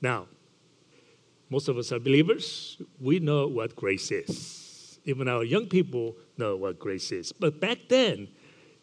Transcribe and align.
Now, 0.00 0.26
most 1.50 1.68
of 1.68 1.76
us 1.76 1.92
are 1.92 1.98
believers. 1.98 2.80
We 3.00 3.18
know 3.18 3.46
what 3.48 3.74
grace 3.74 4.10
is. 4.10 4.98
Even 5.04 5.28
our 5.28 5.44
young 5.44 5.66
people 5.66 6.16
know 6.38 6.56
what 6.56 6.78
grace 6.78 7.10
is. 7.10 7.32
But 7.32 7.60
back 7.60 7.78
then, 7.88 8.28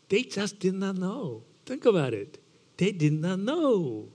they 0.10 0.24
just 0.24 0.60
did 0.60 0.74
not 0.74 0.98
know. 0.98 1.44
Think 1.66 1.86
about 1.86 2.14
it. 2.14 2.40
They 2.78 2.92
did 2.92 3.14
not 3.14 3.40
know. 3.40 4.10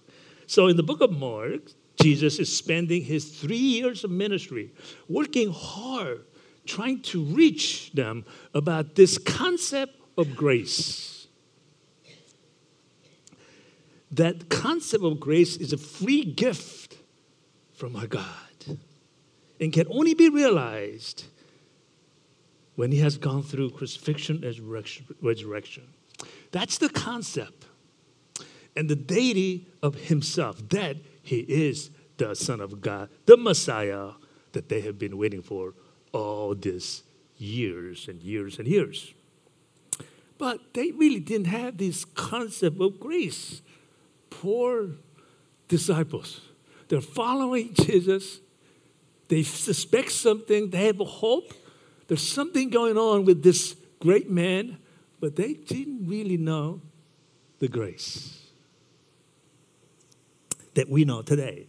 So 0.47 0.67
in 0.69 0.77
the 0.77 0.83
book 0.83 1.01
of 1.01 1.11
Mark, 1.11 1.63
Jesus 2.01 2.39
is 2.39 2.55
spending 2.55 3.03
his 3.03 3.25
three 3.31 3.57
years 3.57 4.05
of 4.05 4.11
ministry 4.11 4.73
working 5.09 5.51
hard, 5.53 6.25
trying 6.67 7.01
to 7.03 7.25
reach 7.25 7.93
them 7.93 8.25
about 8.53 8.95
this 8.95 9.19
concept 9.19 9.95
of 10.19 10.37
grace. 10.37 11.27
That 14.11 14.51
concept 14.51 15.05
of 15.05 15.19
grace 15.19 15.57
is 15.57 15.73
a 15.73 15.79
free 15.79 16.25
gift 16.25 16.82
from 17.83 17.97
our 17.97 18.07
God 18.07 18.79
and 19.59 19.73
can 19.73 19.89
only 19.91 20.15
be 20.15 20.29
realized 20.29 21.25
when 22.77 22.93
he 22.93 23.01
has 23.01 23.19
gone 23.19 23.43
through 23.43 23.71
crucifixion 23.71 24.45
and 24.45 24.57
resurrection. 25.21 25.89
That's 26.53 26.79
the 26.79 26.89
concept 26.89 27.67
and 28.77 28.89
the 28.89 28.95
deity 28.95 29.67
of 29.83 29.97
himself, 29.97 30.63
that 30.69 30.99
he 31.25 31.41
is 31.41 31.91
the 32.19 32.37
Son 32.37 32.61
of 32.61 32.81
God, 32.81 33.09
the 33.27 33.37
Messiah 33.37 34.11
that 34.53 34.69
they 34.69 34.83
have 34.83 34.97
been 34.97 35.19
waiting 35.19 35.43
for 35.43 35.75
all 36.13 36.55
these 36.55 37.03
years 37.37 38.07
and 38.07 38.23
years 38.23 38.61
and 38.61 38.69
years. 38.69 39.13
But 40.39 40.73
they 40.75 40.93
really 40.93 41.19
didn't 41.19 41.49
have 41.49 41.79
this 41.79 42.05
concept 42.05 42.81
of 42.81 43.01
grace. 43.01 43.61
Poor 44.31 44.91
disciples. 45.67 46.43
They're 46.93 47.01
following 47.01 47.73
Jesus. 47.87 48.41
They 49.29 49.45
suspect 49.45 50.13
something. 50.13 50.69
They 50.69 50.85
have 50.85 51.01
a 51.01 51.07
hope. 51.07 51.55
There's 52.07 52.21
something 52.21 52.69
going 52.69 52.99
on 52.99 53.25
with 53.25 53.43
this 53.43 53.77
great 53.99 54.29
man, 54.29 54.77
but 55.19 55.37
they 55.37 55.55
didn't 55.55 56.07
really 56.07 56.37
know 56.37 56.83
the 57.61 57.69
grace 57.69 58.43
that 60.75 60.91
we 60.91 61.07
know 61.07 61.23
today. 61.23 61.67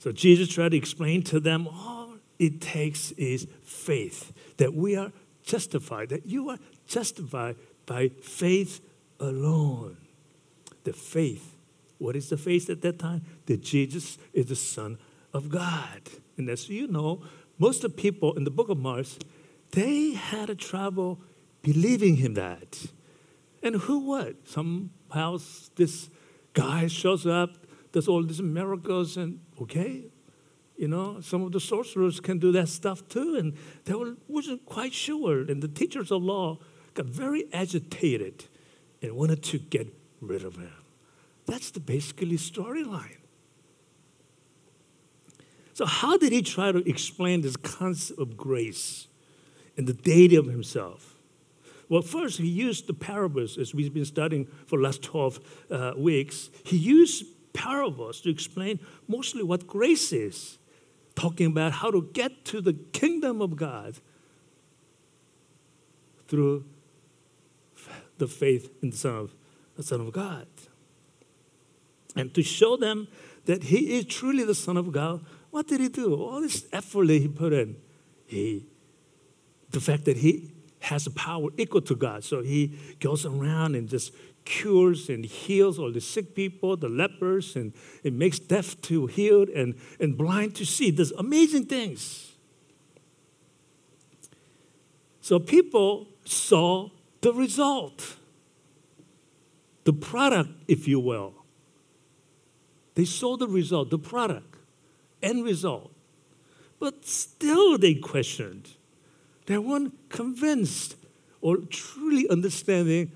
So 0.00 0.10
Jesus 0.10 0.48
tried 0.48 0.72
to 0.72 0.76
explain 0.76 1.22
to 1.24 1.38
them 1.38 1.68
all 1.68 2.14
it 2.40 2.60
takes 2.60 3.12
is 3.12 3.46
faith, 3.62 4.32
that 4.56 4.74
we 4.74 4.96
are 4.96 5.12
justified, 5.44 6.08
that 6.08 6.26
you 6.26 6.48
are 6.50 6.58
justified 6.88 7.54
by 7.86 8.08
faith 8.08 8.80
alone. 9.20 9.98
The 10.82 10.94
faith. 10.94 11.49
What 12.00 12.16
is 12.16 12.30
the 12.30 12.36
faith 12.36 12.68
at 12.70 12.80
that 12.80 12.98
time? 12.98 13.22
That 13.46 13.60
Jesus 13.60 14.18
is 14.32 14.46
the 14.46 14.56
Son 14.56 14.98
of 15.32 15.48
God. 15.48 16.00
And 16.36 16.48
as 16.48 16.68
you 16.68 16.88
know, 16.88 17.22
most 17.58 17.84
of 17.84 17.94
the 17.94 18.02
people 18.02 18.34
in 18.36 18.44
the 18.44 18.50
book 18.50 18.70
of 18.70 18.78
Mark, 18.78 19.06
they 19.72 20.12
had 20.12 20.48
a 20.50 20.54
trouble 20.54 21.20
believing 21.62 22.16
him 22.16 22.34
that. 22.34 22.86
And 23.62 23.76
who 23.76 23.98
would? 24.08 24.48
Somehow 24.48 25.38
this 25.76 26.08
guy 26.54 26.86
shows 26.86 27.26
up 27.26 27.50
does 27.92 28.08
all 28.08 28.22
these 28.22 28.42
miracles 28.42 29.16
and 29.16 29.40
okay 29.60 30.04
you 30.76 30.88
know 30.88 31.20
some 31.20 31.42
of 31.42 31.52
the 31.52 31.60
sorcerers 31.60 32.20
can 32.20 32.38
do 32.38 32.52
that 32.52 32.68
stuff 32.68 33.06
too 33.08 33.36
and 33.36 33.54
they 33.84 33.94
were, 33.94 34.16
wasn't 34.28 34.64
quite 34.66 34.92
sure 34.92 35.40
and 35.40 35.62
the 35.62 35.68
teachers 35.68 36.10
of 36.10 36.22
law 36.22 36.58
got 36.94 37.06
very 37.06 37.44
agitated 37.52 38.44
and 39.02 39.12
wanted 39.12 39.42
to 39.42 39.58
get 39.58 39.92
rid 40.20 40.44
of 40.44 40.56
him 40.56 40.79
that's 41.50 41.70
the 41.70 41.80
basically 41.80 42.36
storyline 42.36 43.18
so 45.72 45.84
how 45.84 46.16
did 46.16 46.32
he 46.32 46.42
try 46.42 46.72
to 46.72 46.88
explain 46.88 47.40
this 47.40 47.56
concept 47.56 48.18
of 48.18 48.36
grace 48.36 49.08
and 49.76 49.86
the 49.86 49.94
deity 49.94 50.36
of 50.36 50.46
himself 50.46 51.20
well, 51.90 52.02
first, 52.02 52.38
he 52.38 52.46
used 52.46 52.86
the 52.86 52.94
parables, 52.94 53.58
as 53.58 53.74
we've 53.74 53.92
been 53.92 54.04
studying 54.04 54.46
for 54.64 54.78
the 54.78 54.84
last 54.84 55.02
12 55.02 55.40
uh, 55.72 55.92
weeks. 55.96 56.48
He 56.62 56.76
used 56.76 57.24
parables 57.52 58.20
to 58.20 58.30
explain 58.30 58.78
mostly 59.08 59.42
what 59.42 59.66
grace 59.66 60.12
is, 60.12 60.58
talking 61.16 61.46
about 61.46 61.72
how 61.72 61.90
to 61.90 62.08
get 62.12 62.44
to 62.44 62.60
the 62.60 62.74
kingdom 62.74 63.42
of 63.42 63.56
God 63.56 63.98
through 66.28 66.64
the 68.18 68.28
faith 68.28 68.70
in 68.84 68.90
the 68.90 68.96
Son 68.96 69.16
of, 69.16 69.34
the 69.74 69.82
Son 69.82 70.00
of 70.00 70.12
God. 70.12 70.46
And 72.16 72.34
to 72.34 72.42
show 72.42 72.76
them 72.76 73.08
that 73.44 73.64
he 73.64 73.98
is 73.98 74.04
truly 74.04 74.44
the 74.44 74.54
Son 74.54 74.76
of 74.76 74.92
God, 74.92 75.24
what 75.50 75.66
did 75.66 75.80
he 75.80 75.88
do? 75.88 76.14
All 76.14 76.40
this 76.40 76.66
effort 76.72 77.06
that 77.08 77.18
he 77.18 77.28
put 77.28 77.52
in, 77.52 77.76
he, 78.26 78.66
the 79.70 79.80
fact 79.80 80.04
that 80.04 80.18
he 80.18 80.52
has 80.80 81.06
a 81.06 81.10
power 81.10 81.48
equal 81.56 81.82
to 81.82 81.94
God. 81.94 82.24
So 82.24 82.42
he 82.42 82.78
goes 83.00 83.26
around 83.26 83.74
and 83.74 83.88
just 83.88 84.12
cures 84.44 85.08
and 85.08 85.24
heals 85.24 85.78
all 85.78 85.92
the 85.92 86.00
sick 86.00 86.34
people, 86.34 86.76
the 86.76 86.88
lepers, 86.88 87.56
and 87.56 87.72
it 88.02 88.12
makes 88.12 88.38
deaf 88.38 88.80
to 88.82 89.06
hear 89.06 89.42
and, 89.54 89.74
and 89.98 90.16
blind 90.16 90.54
to 90.56 90.64
see. 90.64 90.90
Does 90.90 91.12
amazing 91.12 91.66
things. 91.66 92.32
So 95.20 95.38
people 95.38 96.08
saw 96.24 96.88
the 97.20 97.32
result, 97.32 98.16
the 99.84 99.92
product, 99.92 100.50
if 100.66 100.88
you 100.88 100.98
will. 100.98 101.34
They 102.94 103.04
saw 103.04 103.36
the 103.36 103.48
result, 103.48 103.90
the 103.90 103.98
product, 103.98 104.56
end 105.22 105.44
result. 105.44 105.92
But 106.78 107.06
still 107.06 107.78
they 107.78 107.94
questioned. 107.94 108.70
They 109.46 109.58
weren't 109.58 109.94
convinced 110.08 110.96
or 111.40 111.58
truly 111.58 112.28
understanding 112.28 113.12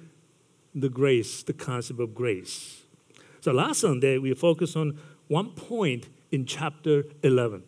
the 0.75 0.89
grace, 0.89 1.43
the 1.43 1.53
concept 1.53 2.01
of 2.01 2.15
grace. 2.15 2.83
So 3.41 3.53
last 3.53 3.81
Sunday, 3.81 4.19
we 4.19 4.35
focused 4.35 4.77
on 4.77 4.99
one 5.29 5.51
point 5.51 6.09
in 6.33 6.47
chapter 6.47 7.05
11, 7.23 7.63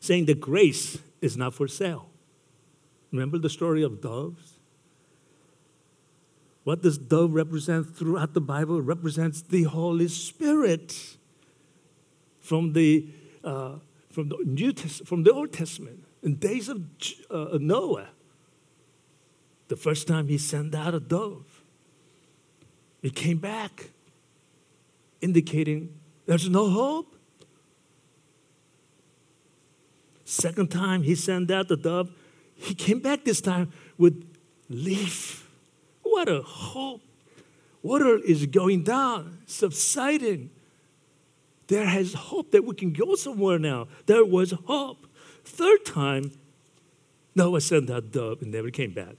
saying 0.00 0.26
that 0.26 0.40
grace 0.40 0.98
is 1.20 1.36
not 1.36 1.54
for 1.54 1.68
sale. 1.68 2.08
Remember 3.12 3.38
the 3.38 3.50
story 3.50 3.82
of 3.82 4.00
doves? 4.00 4.51
What 6.64 6.82
does 6.82 6.96
dove 6.96 7.34
represent 7.34 7.96
throughout 7.96 8.34
the 8.34 8.40
Bible? 8.40 8.78
It 8.78 8.82
represents 8.82 9.42
the 9.42 9.64
Holy 9.64 10.08
Spirit 10.08 11.16
from 12.40 12.72
the, 12.72 13.08
uh, 13.42 13.76
from 14.10 14.28
the 14.28 14.38
New 14.44 14.72
Test- 14.72 15.06
from 15.06 15.24
the 15.24 15.32
Old 15.32 15.52
Testament. 15.52 16.04
In 16.22 16.36
days 16.36 16.68
of 16.68 16.82
uh, 17.30 17.58
Noah, 17.60 18.10
the 19.66 19.76
first 19.76 20.06
time 20.06 20.28
he 20.28 20.38
sent 20.38 20.74
out 20.74 20.94
a 20.94 21.00
dove, 21.00 21.64
it 23.02 23.16
came 23.16 23.38
back, 23.38 23.90
indicating 25.20 25.98
there's 26.26 26.48
no 26.48 26.70
hope. 26.70 27.16
Second 30.24 30.70
time 30.70 31.02
he 31.02 31.16
sent 31.16 31.50
out 31.50 31.66
the 31.66 31.76
dove, 31.76 32.10
he 32.54 32.74
came 32.74 33.00
back 33.00 33.24
this 33.24 33.40
time 33.40 33.72
with 33.98 34.24
leaf. 34.68 35.41
What 36.12 36.28
a 36.28 36.42
hope. 36.42 37.00
Water 37.82 38.18
is 38.18 38.44
going 38.44 38.82
down, 38.84 39.38
subsiding. 39.46 40.50
There 41.68 41.86
has 41.86 42.12
hope 42.12 42.50
that 42.50 42.66
we 42.66 42.74
can 42.74 42.92
go 42.92 43.14
somewhere 43.14 43.58
now. 43.58 43.88
There 44.04 44.22
was 44.22 44.50
hope. 44.66 45.06
Third 45.42 45.86
time, 45.86 46.32
Noah 47.34 47.62
sent 47.62 47.86
that 47.86 48.12
dove 48.12 48.42
and 48.42 48.52
never 48.52 48.70
came 48.70 48.92
back. 48.92 49.14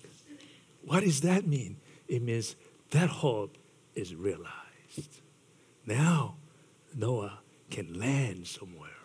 What 0.86 1.04
does 1.04 1.22
that 1.22 1.48
mean? 1.48 1.78
It 2.08 2.22
means 2.22 2.56
that 2.92 3.10
hope 3.10 3.58
is 3.96 4.14
realized. 4.14 5.20
Now, 5.88 6.36
Noah 6.96 7.40
can 7.72 8.00
land 8.00 8.46
somewhere, 8.46 9.02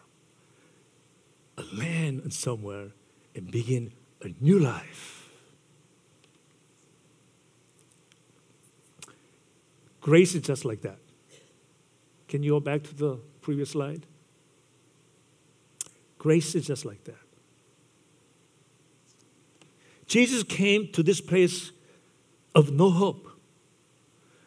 land 1.72 2.34
somewhere, 2.34 2.88
and 3.34 3.50
begin 3.50 3.92
a 4.20 4.28
new 4.42 4.58
life. 4.58 5.17
Grace 10.08 10.34
is 10.34 10.40
just 10.40 10.64
like 10.64 10.80
that. 10.80 10.96
Can 12.28 12.42
you 12.42 12.52
go 12.52 12.60
back 12.60 12.82
to 12.84 12.94
the 12.94 13.20
previous 13.42 13.72
slide? 13.72 14.06
Grace 16.16 16.54
is 16.54 16.66
just 16.66 16.86
like 16.86 17.04
that. 17.04 17.26
Jesus 20.06 20.42
came 20.44 20.90
to 20.92 21.02
this 21.02 21.20
place 21.20 21.72
of 22.54 22.72
no 22.72 22.88
hope. 22.88 23.28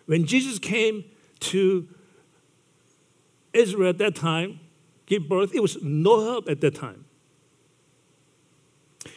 When 0.07 0.25
Jesus 0.25 0.57
came 0.57 1.05
to 1.41 1.87
Israel 3.53 3.89
at 3.89 3.99
that 3.99 4.15
time, 4.15 4.61
give 5.05 5.29
birth, 5.29 5.53
it 5.53 5.61
was 5.61 5.77
no 5.83 6.25
hope 6.25 6.49
at 6.49 6.59
that 6.61 6.73
time. 6.73 7.05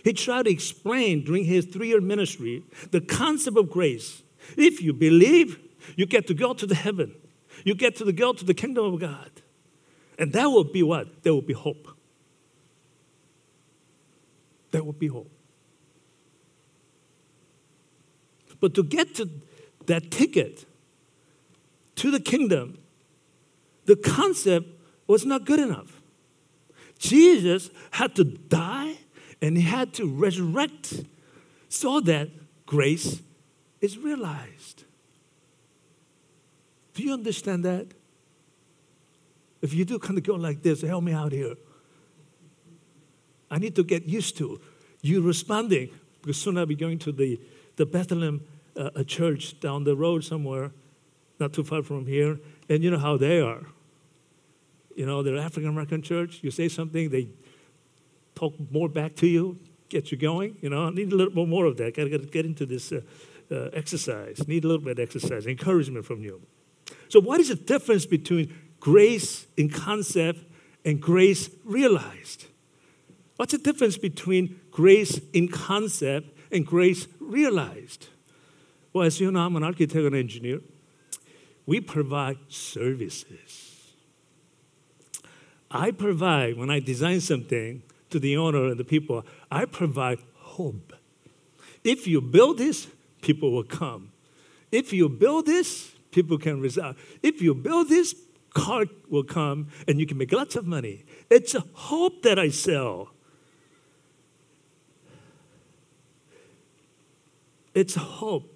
He 0.02 0.12
tried 0.12 0.44
to 0.44 0.50
explain 0.50 1.24
during 1.24 1.44
his 1.44 1.64
three 1.64 1.88
year 1.88 2.02
ministry 2.02 2.64
the 2.90 3.00
concept 3.00 3.56
of 3.56 3.70
grace. 3.70 4.22
If 4.58 4.82
you 4.82 4.92
believe, 4.92 5.63
you 5.96 6.06
get 6.06 6.26
to 6.28 6.34
go 6.34 6.54
to 6.54 6.66
the 6.66 6.74
heaven, 6.74 7.14
you 7.64 7.74
get 7.74 7.96
to 7.96 8.04
the, 8.04 8.12
go 8.12 8.32
to 8.32 8.44
the 8.44 8.54
kingdom 8.54 8.92
of 8.92 9.00
God. 9.00 9.30
And 10.18 10.32
that 10.32 10.46
will 10.46 10.64
be 10.64 10.82
what? 10.82 11.22
There 11.22 11.32
will 11.34 11.42
be 11.42 11.54
hope. 11.54 11.88
There 14.70 14.82
will 14.82 14.92
be 14.92 15.08
hope. 15.08 15.30
But 18.60 18.74
to 18.74 18.82
get 18.82 19.14
to 19.16 19.28
that 19.86 20.10
ticket 20.10 20.64
to 21.96 22.10
the 22.10 22.20
kingdom, 22.20 22.78
the 23.84 23.96
concept 23.96 24.66
was 25.06 25.26
not 25.26 25.44
good 25.44 25.60
enough. 25.60 26.00
Jesus 26.98 27.70
had 27.90 28.14
to 28.16 28.24
die 28.24 28.96
and 29.42 29.56
he 29.56 29.62
had 29.62 29.92
to 29.94 30.06
resurrect 30.06 31.04
so 31.68 32.00
that 32.00 32.30
grace 32.66 33.20
is 33.80 33.98
realized. 33.98 34.83
Do 36.94 37.02
you 37.02 37.12
understand 37.12 37.64
that? 37.64 37.88
If 39.60 39.74
you 39.74 39.84
do 39.84 39.98
kind 39.98 40.18
of 40.18 40.24
go 40.24 40.34
like 40.34 40.62
this, 40.62 40.82
help 40.82 41.04
me 41.04 41.12
out 41.12 41.32
here. 41.32 41.54
I 43.50 43.58
need 43.58 43.76
to 43.76 43.84
get 43.84 44.04
used 44.04 44.36
to 44.38 44.60
you 45.00 45.20
responding 45.20 45.90
because 46.20 46.36
soon 46.36 46.56
I'll 46.56 46.66
be 46.66 46.74
going 46.74 46.98
to 47.00 47.12
the, 47.12 47.40
the 47.76 47.86
Bethlehem 47.86 48.42
uh, 48.76 48.90
a 48.94 49.04
church 49.04 49.60
down 49.60 49.84
the 49.84 49.94
road 49.94 50.24
somewhere, 50.24 50.72
not 51.38 51.52
too 51.52 51.64
far 51.64 51.82
from 51.82 52.06
here, 52.06 52.38
and 52.68 52.82
you 52.82 52.90
know 52.90 52.98
how 52.98 53.16
they 53.16 53.40
are. 53.40 53.66
You 54.96 55.06
know, 55.06 55.22
they're 55.22 55.36
African 55.36 55.68
American 55.68 56.02
church. 56.02 56.40
You 56.42 56.50
say 56.50 56.68
something, 56.68 57.10
they 57.10 57.28
talk 58.34 58.54
more 58.70 58.88
back 58.88 59.14
to 59.16 59.26
you, 59.26 59.58
get 59.88 60.10
you 60.10 60.18
going. 60.18 60.56
You 60.60 60.70
know, 60.70 60.86
I 60.86 60.90
need 60.90 61.12
a 61.12 61.16
little 61.16 61.34
bit 61.34 61.48
more 61.48 61.66
of 61.66 61.76
that. 61.76 61.96
Got 61.96 62.04
to 62.04 62.18
get 62.18 62.46
into 62.46 62.66
this 62.66 62.92
uh, 62.92 63.00
uh, 63.50 63.70
exercise. 63.72 64.46
Need 64.48 64.64
a 64.64 64.68
little 64.68 64.84
bit 64.84 64.98
of 64.98 65.00
exercise, 65.00 65.46
encouragement 65.46 66.04
from 66.04 66.22
you. 66.22 66.40
So, 67.08 67.20
what 67.20 67.40
is 67.40 67.48
the 67.48 67.54
difference 67.54 68.06
between 68.06 68.54
grace 68.80 69.46
in 69.56 69.68
concept 69.68 70.40
and 70.84 71.00
grace 71.00 71.50
realized? 71.64 72.46
What's 73.36 73.52
the 73.52 73.58
difference 73.58 73.96
between 73.96 74.60
grace 74.70 75.20
in 75.32 75.48
concept 75.48 76.36
and 76.52 76.64
grace 76.64 77.08
realized? 77.18 78.08
Well, 78.92 79.04
as 79.04 79.20
you 79.20 79.30
know, 79.30 79.40
I'm 79.40 79.56
an 79.56 79.64
architect 79.64 80.04
and 80.04 80.14
engineer. 80.14 80.60
We 81.66 81.80
provide 81.80 82.38
services. 82.48 83.64
I 85.70 85.90
provide, 85.90 86.56
when 86.56 86.70
I 86.70 86.78
design 86.78 87.20
something 87.20 87.82
to 88.10 88.20
the 88.20 88.36
owner 88.36 88.66
and 88.66 88.78
the 88.78 88.84
people, 88.84 89.26
I 89.50 89.64
provide 89.64 90.18
hope. 90.36 90.92
If 91.82 92.06
you 92.06 92.20
build 92.20 92.58
this, 92.58 92.86
people 93.22 93.50
will 93.50 93.64
come. 93.64 94.12
If 94.70 94.92
you 94.92 95.08
build 95.08 95.46
this, 95.46 95.93
people 96.14 96.38
can 96.38 96.60
reside. 96.60 96.94
If 97.22 97.42
you 97.42 97.54
build 97.54 97.88
this, 97.88 98.14
car 98.54 98.84
will 99.08 99.24
come 99.24 99.68
and 99.88 99.98
you 99.98 100.06
can 100.06 100.16
make 100.16 100.32
lots 100.32 100.56
of 100.56 100.66
money. 100.66 101.04
It's 101.28 101.54
a 101.54 101.64
hope 101.72 102.22
that 102.22 102.38
I 102.38 102.50
sell. 102.50 103.10
It's 107.74 107.96
hope 107.96 108.54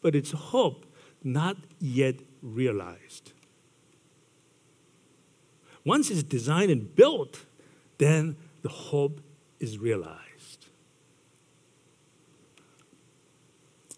but 0.00 0.14
it's 0.14 0.32
hope 0.32 0.86
not 1.22 1.56
yet 1.78 2.16
realized. 2.42 3.32
Once 5.84 6.10
it's 6.10 6.22
designed 6.22 6.70
and 6.70 6.94
built, 6.94 7.44
then 7.98 8.36
the 8.62 8.68
hope 8.68 9.20
is 9.58 9.78
realized. 9.78 10.29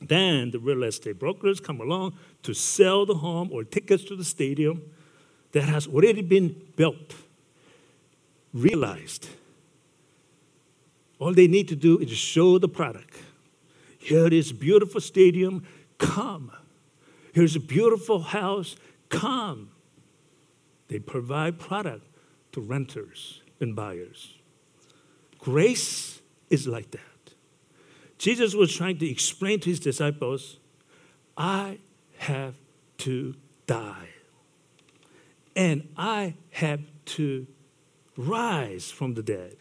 Then 0.09 0.51
the 0.51 0.59
real 0.59 0.83
estate 0.83 1.19
brokers 1.19 1.61
come 1.61 1.81
along 1.81 2.15
to 2.43 2.55
sell 2.55 3.07
the 3.07 3.15
home 3.15 3.51
or 3.53 3.65
tickets 3.65 4.05
to 4.05 4.17
the 4.17 4.25
stadium 4.25 4.83
that 5.53 5.65
has 5.65 5.87
already 5.87 6.23
been 6.23 6.57
built, 6.77 7.15
realized. 8.53 9.29
All 11.19 11.33
they 11.33 11.47
need 11.47 11.69
to 11.69 11.77
do 11.77 11.99
is 11.99 12.11
show 12.11 12.59
the 12.59 12.69
product. 12.69 13.17
Here 13.99 14.27
is 14.27 14.53
beautiful 14.53 15.01
stadium. 15.01 15.65
Come. 15.99 16.51
Here's 17.33 17.55
a 17.55 17.61
beautiful 17.61 18.21
house. 18.21 18.75
Come. 19.09 19.71
They 20.89 20.99
provide 20.99 21.61
product 21.61 22.05
to 22.53 22.61
renters 22.61 23.41
and 23.61 23.77
buyers. 23.77 24.35
Grace 25.39 26.21
is 26.51 26.67
like 26.67 26.91
that. 26.91 27.12
Jesus 28.23 28.55
was 28.55 28.73
trying 28.73 28.99
to 28.99 29.11
explain 29.11 29.59
to 29.59 29.71
his 29.71 29.81
disciples 29.81 30.59
I 31.37 31.79
have 32.19 32.55
to 32.99 33.35
die, 33.67 34.11
and 35.57 35.89
I 35.97 36.35
have 36.51 36.83
to 37.17 37.49
rise 38.17 38.93
from 38.93 39.15
the 39.15 39.25
dead. 39.25 39.57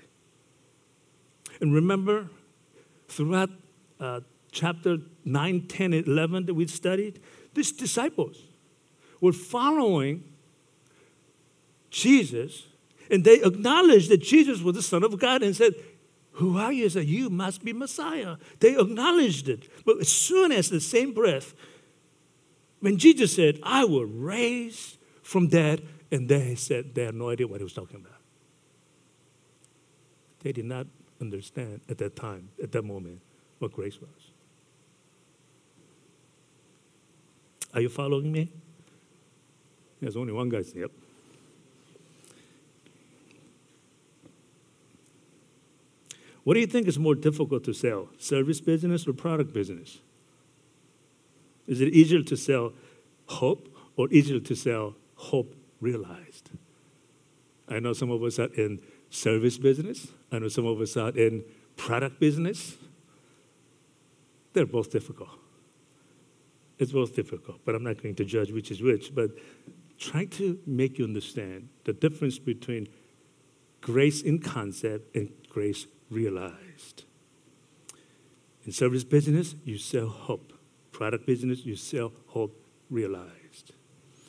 And 1.59 1.73
remember, 1.73 2.29
throughout 3.07 3.49
uh, 3.99 4.19
chapter 4.51 4.97
9, 5.25 5.65
10, 5.67 5.93
11 5.95 6.45
that 6.45 6.53
we 6.53 6.67
studied, 6.67 7.19
these 7.55 7.71
disciples 7.71 8.43
were 9.21 9.33
following 9.33 10.23
Jesus 11.89 12.67
and 13.11 13.25
they 13.25 13.41
acknowledged 13.43 14.09
that 14.09 14.21
Jesus 14.21 14.61
was 14.61 14.75
the 14.75 14.81
Son 14.81 15.03
of 15.03 15.19
God 15.19 15.43
and 15.43 15.53
said, 15.53 15.73
Who 16.33 16.57
are 16.57 16.71
you? 16.71 16.89
said, 16.89 17.05
You 17.05 17.29
must 17.29 17.63
be 17.63 17.73
Messiah. 17.73 18.37
They 18.59 18.77
acknowledged 18.77 19.49
it. 19.49 19.67
But 19.85 19.99
as 19.99 20.09
soon 20.09 20.51
as 20.51 20.69
the 20.69 20.79
same 20.79 21.13
breath, 21.13 21.53
when 22.79 22.97
Jesus 22.97 23.35
said, 23.35 23.59
I 23.63 23.85
will 23.85 24.05
raise 24.05 24.97
from 25.21 25.47
dead, 25.47 25.87
and 26.11 26.27
they 26.27 26.55
said 26.55 26.95
they 26.95 27.05
had 27.05 27.15
no 27.15 27.29
idea 27.29 27.47
what 27.47 27.59
he 27.59 27.63
was 27.63 27.73
talking 27.73 27.97
about. 27.97 28.19
They 30.39 30.51
did 30.51 30.65
not 30.65 30.87
understand 31.19 31.81
at 31.87 31.97
that 31.99 32.15
time, 32.15 32.49
at 32.61 32.71
that 32.71 32.83
moment, 32.83 33.21
what 33.59 33.71
grace 33.71 33.99
was. 34.01 34.31
Are 37.73 37.81
you 37.81 37.89
following 37.89 38.31
me? 38.31 38.51
There's 40.01 40.17
only 40.17 40.33
one 40.33 40.49
guy. 40.49 40.63
Yep. 40.75 40.91
What 46.43 46.55
do 46.55 46.59
you 46.59 46.67
think 46.67 46.87
is 46.87 46.97
more 46.97 47.15
difficult 47.15 47.63
to 47.65 47.73
sell, 47.73 48.09
service 48.17 48.61
business 48.61 49.07
or 49.07 49.13
product 49.13 49.53
business? 49.53 49.99
Is 51.67 51.81
it 51.81 51.89
easier 51.89 52.23
to 52.23 52.35
sell 52.35 52.73
hope 53.27 53.69
or 53.95 54.07
easier 54.11 54.39
to 54.39 54.55
sell 54.55 54.95
hope 55.15 55.55
realized? 55.79 56.49
I 57.67 57.79
know 57.79 57.93
some 57.93 58.11
of 58.11 58.23
us 58.23 58.39
are 58.39 58.53
in 58.55 58.81
service 59.09 59.57
business. 59.57 60.07
I 60.31 60.39
know 60.39 60.47
some 60.47 60.65
of 60.65 60.81
us 60.81 60.97
are 60.97 61.11
in 61.11 61.43
product 61.77 62.19
business. 62.19 62.75
They're 64.53 64.65
both 64.65 64.91
difficult. 64.91 65.29
It's 66.79 66.91
both 66.91 67.15
difficult, 67.15 67.59
but 67.63 67.75
I'm 67.75 67.83
not 67.83 68.01
going 68.01 68.15
to 68.15 68.25
judge 68.25 68.51
which 68.51 68.71
is 68.71 68.81
which. 68.81 69.13
But 69.13 69.31
trying 69.99 70.29
to 70.29 70.59
make 70.65 70.97
you 70.97 71.05
understand 71.05 71.69
the 71.83 71.93
difference 71.93 72.39
between 72.39 72.87
grace 73.81 74.21
in 74.21 74.39
concept 74.39 75.15
and 75.15 75.31
grace 75.47 75.85
realized. 76.11 77.05
In 78.65 78.71
service 78.71 79.03
business, 79.03 79.55
you 79.63 79.77
sell 79.77 80.07
hope. 80.07 80.53
Product 80.91 81.25
business, 81.25 81.65
you 81.65 81.75
sell 81.75 82.11
hope 82.27 82.63
realized. 82.89 83.73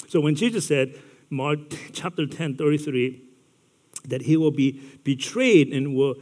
So 0.08 0.20
when 0.20 0.34
Jesus 0.34 0.66
said, 0.66 0.98
Mark 1.28 1.58
chapter 1.92 2.26
10, 2.26 2.56
33, 2.56 3.22
that 4.06 4.22
he 4.22 4.36
will 4.36 4.50
be 4.50 4.80
betrayed 5.04 5.68
and 5.68 5.94
will 5.94 6.14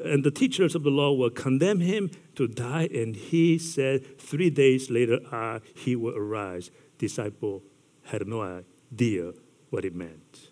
and 0.00 0.24
the 0.24 0.30
teachers 0.30 0.74
of 0.74 0.84
the 0.84 0.90
law 0.90 1.12
will 1.12 1.30
condemn 1.30 1.80
him 1.80 2.10
to 2.34 2.48
die, 2.48 2.88
and 2.94 3.14
he 3.14 3.58
said, 3.58 4.18
Three 4.18 4.48
days 4.48 4.90
later, 4.90 5.20
uh, 5.30 5.60
he 5.74 5.96
will 5.96 6.16
arise. 6.16 6.70
Disciple 6.96 7.62
had 8.04 8.26
no 8.26 8.62
idea 8.92 9.32
what 9.68 9.84
it 9.84 9.94
meant. 9.94 10.48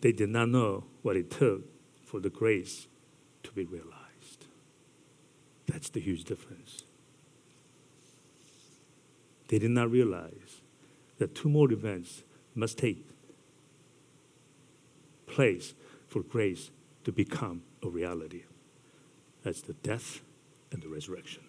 They 0.00 0.12
did 0.12 0.30
not 0.30 0.48
know 0.48 0.84
what 1.02 1.16
it 1.16 1.30
took 1.30 1.64
for 2.02 2.20
the 2.20 2.30
grace 2.30 2.86
to 3.42 3.52
be 3.52 3.64
realized. 3.64 4.46
That's 5.66 5.88
the 5.88 6.00
huge 6.00 6.24
difference. 6.24 6.84
They 9.48 9.58
did 9.58 9.70
not 9.70 9.90
realize 9.90 10.60
that 11.18 11.34
two 11.34 11.48
more 11.48 11.70
events 11.72 12.22
must 12.54 12.78
take 12.78 13.06
place 15.26 15.74
for 16.08 16.22
grace 16.22 16.70
to 17.04 17.12
become 17.12 17.62
a 17.82 17.88
reality. 17.88 18.44
That's 19.42 19.60
the 19.62 19.74
death 19.74 20.20
and 20.72 20.82
the 20.82 20.88
resurrection. 20.88 21.42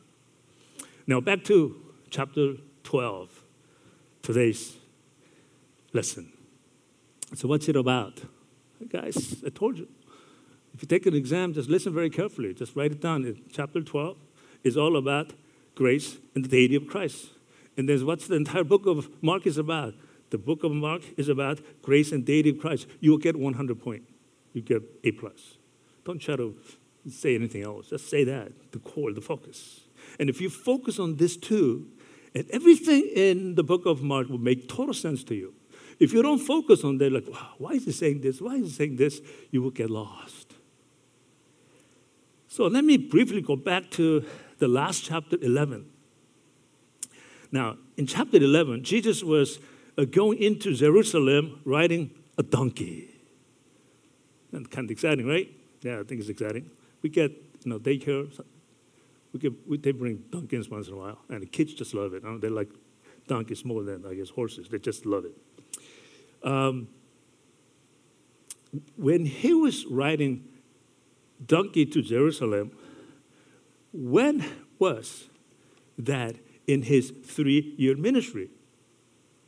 Now, 1.08 1.20
back 1.20 1.44
to 1.46 1.76
chapter 2.10 2.56
12, 2.84 3.44
today's 4.22 4.78
lesson. 5.94 6.32
So, 7.36 7.48
what's 7.48 7.68
it 7.68 7.76
about? 7.76 8.22
Guys, 8.90 9.44
I 9.46 9.50
told 9.50 9.78
you. 9.78 9.88
If 10.82 10.86
you 10.92 10.98
take 10.98 11.06
an 11.06 11.14
exam, 11.14 11.54
just 11.54 11.70
listen 11.70 11.94
very 11.94 12.10
carefully. 12.10 12.56
Just 12.56 12.76
write 12.76 12.92
it 12.92 13.00
down. 13.00 13.40
Chapter 13.52 13.82
12 13.82 14.18
is 14.64 14.76
all 14.76 14.98
about 14.98 15.32
grace 15.76 16.18
and 16.34 16.44
the 16.44 16.50
deity 16.50 16.74
of 16.74 16.88
Christ. 16.88 17.28
And 17.78 17.88
there's 17.88 18.04
what's 18.04 18.26
the 18.26 18.36
entire 18.36 18.64
book 18.64 18.88
of 18.88 19.08
Mark 19.22 19.46
is 19.46 19.60
about 19.60 19.94
the 20.32 20.40
book 20.40 20.64
of 20.64 20.72
Mark 20.72 21.04
is 21.18 21.30
about 21.30 21.60
grace 21.84 22.12
and 22.12 22.26
deity 22.26 22.50
of 22.50 22.58
Christ, 22.58 22.88
you 23.00 23.12
will 23.12 23.20
get 23.20 23.36
100 23.36 23.80
point. 23.80 24.02
You 24.54 24.64
get 24.64 24.82
A 25.04 25.12
plus. 25.12 25.58
Don't 26.04 26.20
try 26.20 26.36
to 26.36 26.56
say 27.08 27.36
anything 27.36 27.62
else. 27.62 27.90
Just 27.92 28.10
say 28.10 28.24
that, 28.24 28.52
the 28.72 28.80
core, 28.80 29.14
the 29.14 29.22
focus. 29.22 29.82
And 30.20 30.32
if 30.32 30.42
you 30.42 30.50
focus 30.50 30.98
on 30.98 31.18
this 31.18 31.38
too, 31.38 31.90
and 32.34 32.50
everything 32.50 33.08
in 33.16 33.54
the 33.54 33.64
book 33.64 33.86
of 33.86 34.02
Mark 34.02 34.30
will 34.30 34.40
make 34.40 34.68
total 34.68 34.96
sense 34.96 35.24
to 35.26 35.36
you. 35.36 35.54
If 36.00 36.12
you 36.12 36.24
don't 36.24 36.40
focus 36.40 36.84
on 36.84 36.98
that, 36.98 37.12
like, 37.12 37.28
wow, 37.28 37.50
why 37.60 37.74
is 37.74 37.86
he 37.86 37.92
saying 37.92 38.22
this? 38.22 38.42
Why 38.42 38.56
is 38.56 38.64
he 38.64 38.70
saying 38.72 38.96
this? 38.96 39.22
You 39.52 39.62
will 39.62 39.70
get 39.70 39.92
lost. 39.92 40.41
So 42.52 42.68
let 42.68 42.84
me 42.84 42.98
briefly 42.98 43.40
go 43.40 43.56
back 43.56 43.90
to 43.92 44.26
the 44.60 44.68
last 44.68 45.06
chapter 45.06 45.38
11. 45.42 45.86
Now, 47.50 47.78
in 47.96 48.06
chapter 48.06 48.36
11, 48.36 48.84
Jesus 48.84 49.24
was 49.24 49.60
uh, 49.98 50.04
going 50.04 50.38
into 50.44 50.74
Jerusalem 50.74 51.62
riding 51.64 52.12
a 52.38 52.44
donkey. 52.44 53.08
And 54.52 54.70
kind 54.70 54.84
of 54.84 54.92
exciting, 54.92 55.28
right? 55.28 55.50
Yeah, 55.82 56.02
I 56.02 56.04
think 56.04 56.20
it's 56.20 56.28
exciting. 56.28 56.70
We 57.02 57.10
get, 57.10 57.32
you 57.32 57.72
know, 57.72 57.80
daycare. 57.80 58.30
We 59.32 59.40
get, 59.40 59.54
we, 59.66 59.78
they 59.78 59.94
bring 59.94 60.26
donkeys 60.30 60.70
once 60.70 60.90
in 60.90 60.96
a 60.96 60.98
while, 60.98 61.20
and 61.30 61.42
the 61.42 61.46
kids 61.46 61.74
just 61.74 61.94
love 61.94 62.14
it. 62.14 62.24
They 62.42 62.50
like 62.50 62.68
donkeys 63.28 63.64
more 63.64 63.84
than, 63.84 64.06
I 64.06 64.14
guess, 64.14 64.30
horses. 64.30 64.68
They 64.68 64.78
just 64.78 65.06
love 65.06 65.24
it. 65.24 65.38
Um, 66.46 66.90
when 68.98 69.26
he 69.26 69.54
was 69.54 69.86
riding 69.86 70.50
donkey 71.46 71.86
to 71.88 72.02
Jerusalem, 72.02 72.72
when 73.94 74.46
was 74.80 75.30
that 75.98 76.36
in 76.68 76.84
his 76.84 77.12
three 77.24 77.76
year 77.78 77.96
ministry? 77.96 78.50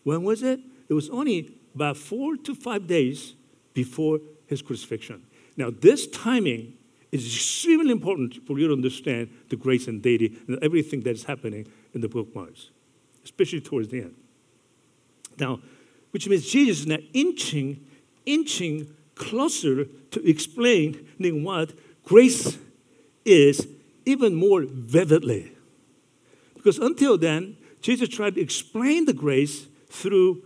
When 0.03 0.23
was 0.23 0.43
it? 0.43 0.59
It 0.89 0.93
was 0.93 1.09
only 1.09 1.55
about 1.73 1.97
four 1.97 2.35
to 2.37 2.53
five 2.53 2.87
days 2.87 3.35
before 3.73 4.19
his 4.47 4.61
crucifixion. 4.61 5.25
Now, 5.57 5.69
this 5.71 6.07
timing 6.07 6.77
is 7.11 7.25
extremely 7.25 7.91
important 7.91 8.45
for 8.45 8.57
you 8.59 8.67
to 8.67 8.73
understand 8.73 9.29
the 9.49 9.55
grace 9.55 9.87
and 9.87 10.01
deity 10.01 10.37
and 10.47 10.57
everything 10.63 11.01
that 11.01 11.11
is 11.11 11.23
happening 11.23 11.67
in 11.93 12.01
the 12.01 12.09
book 12.09 12.29
of 12.29 12.35
Mark, 12.35 12.53
especially 13.23 13.61
towards 13.61 13.89
the 13.89 14.01
end. 14.01 14.15
Now, 15.39 15.59
which 16.11 16.27
means 16.27 16.49
Jesus 16.49 16.81
is 16.81 16.87
now 16.87 16.97
inching, 17.13 17.85
inching 18.25 18.93
closer 19.15 19.85
to 20.13 20.29
explaining 20.29 21.43
what 21.43 21.73
grace 22.03 22.57
is 23.25 23.67
even 24.05 24.35
more 24.35 24.63
vividly. 24.67 25.51
Because 26.55 26.77
until 26.77 27.17
then, 27.17 27.57
Jesus 27.81 28.09
tried 28.09 28.35
to 28.35 28.41
explain 28.41 29.05
the 29.05 29.13
grace 29.13 29.67
through 29.89 30.43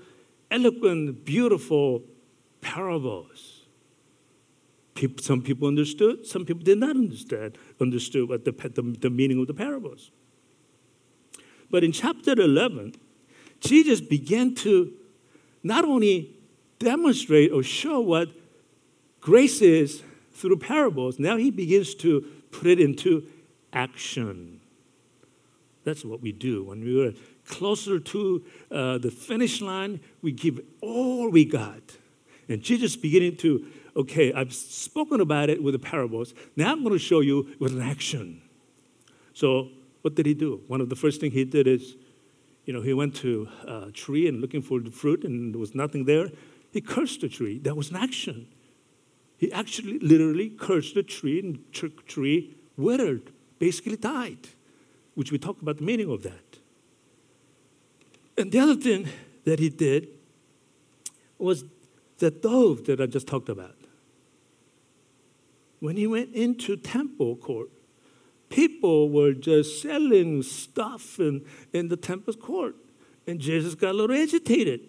eloquent, 0.50 1.24
beautiful 1.26 2.04
parables. 2.62 3.62
People, 4.96 5.24
some 5.24 5.42
people 5.42 5.68
understood, 5.68 6.26
some 6.26 6.44
people 6.44 6.64
did 6.64 6.80
not 6.80 6.92
understand, 6.92 7.58
understood 7.80 8.28
what 8.28 8.46
the, 8.46 8.52
the, 8.52 8.82
the 8.82 9.10
meaning 9.10 9.40
of 9.40 9.48
the 9.48 9.54
parables. 9.54 10.10
But 11.70 11.84
in 11.84 11.92
chapter 11.92 12.32
11, 12.32 12.96
Jesus 13.60 14.02
began 14.02 14.56
to 14.56 14.94
not 15.62 15.86
only 15.86 16.36
demonstrate 16.80 17.52
or 17.52 17.62
show 17.62 18.00
what 18.00 18.30
grace 19.28 19.62
is 19.62 20.04
through 20.32 20.56
parables, 20.56 21.20
now 21.20 21.36
he 21.36 21.52
begins 21.52 21.94
to 21.94 22.22
put 22.50 22.66
it 22.66 22.80
into 22.80 23.28
action. 23.74 24.62
That's 25.84 26.06
what 26.06 26.22
we 26.22 26.32
do. 26.32 26.64
When 26.64 26.80
we 26.80 27.06
are 27.06 27.14
closer 27.46 28.00
to 28.00 28.46
uh, 28.72 28.98
the 29.00 29.12
finish 29.12 29.62
line, 29.62 30.00
we 30.22 30.32
give 30.32 30.62
all 30.82 31.30
we 31.30 31.44
got. 31.44 31.98
And 32.48 32.62
Jesus 32.62 32.96
beginning 32.96 33.36
to, 33.38 33.68
okay, 33.98 34.32
I've 34.32 34.54
spoken 34.54 35.20
about 35.20 35.50
it 35.50 35.62
with 35.62 35.74
the 35.74 35.80
parables. 35.80 36.34
Now 36.56 36.72
I'm 36.72 36.82
going 36.82 36.94
to 36.94 37.00
show 37.00 37.20
you 37.20 37.54
with 37.60 37.74
an 37.74 37.82
action. 37.82 38.42
So 39.34 39.68
what 40.04 40.16
did 40.16 40.26
he 40.26 40.36
do? 40.36 40.62
One 40.68 40.80
of 40.80 40.88
the 40.88 40.96
first 40.96 41.20
things 41.20 41.34
he 41.34 41.44
did 41.44 41.68
is, 41.68 41.98
you 42.64 42.72
know, 42.72 42.82
he 42.82 42.94
went 42.94 43.14
to 43.18 43.50
a 43.68 43.92
tree 43.92 44.30
and 44.30 44.40
looking 44.40 44.62
for 44.62 44.80
the 44.80 44.92
fruit, 44.92 45.26
and 45.26 45.54
there 45.54 45.60
was 45.60 45.76
nothing 45.76 46.06
there. 46.06 46.30
He 46.72 46.80
cursed 46.80 47.20
the 47.20 47.28
tree. 47.28 47.60
That 47.60 47.76
was 47.76 47.90
an 47.90 47.98
action. 47.98 48.48
He 49.38 49.52
actually 49.52 50.00
literally 50.00 50.50
cursed 50.50 50.96
the 50.96 51.04
tree, 51.04 51.40
and 51.40 51.60
the 51.72 51.90
tree 52.08 52.56
withered, 52.76 53.32
basically 53.60 53.96
died, 53.96 54.48
which 55.16 55.32
we 55.32 55.38
talk 55.38 55.62
about 55.62 55.78
the 55.78 55.84
meaning 55.84 56.10
of 56.10 56.24
that. 56.24 56.60
And 58.38 58.52
the 58.52 58.60
other 58.60 58.76
thing 58.76 59.08
that 59.46 59.60
he 59.60 59.70
did 59.70 60.10
was 61.38 61.66
the 62.18 62.32
dove 62.32 62.86
that 62.86 63.00
I 63.00 63.06
just 63.06 63.28
talked 63.28 63.50
about. 63.50 63.76
When 65.80 65.98
he 65.98 66.08
went 66.08 66.34
into 66.34 66.76
temple 66.76 67.36
court, 67.36 67.70
people 68.50 69.10
were 69.10 69.34
just 69.34 69.82
selling 69.82 70.42
stuff 70.42 71.20
in, 71.20 71.46
in 71.74 71.90
the 71.90 71.98
temple 71.98 72.34
court. 72.34 72.76
And 73.28 73.40
Jesus 73.40 73.76
got 73.76 73.92
a 73.92 73.94
little 73.94 74.16
agitated. 74.16 74.82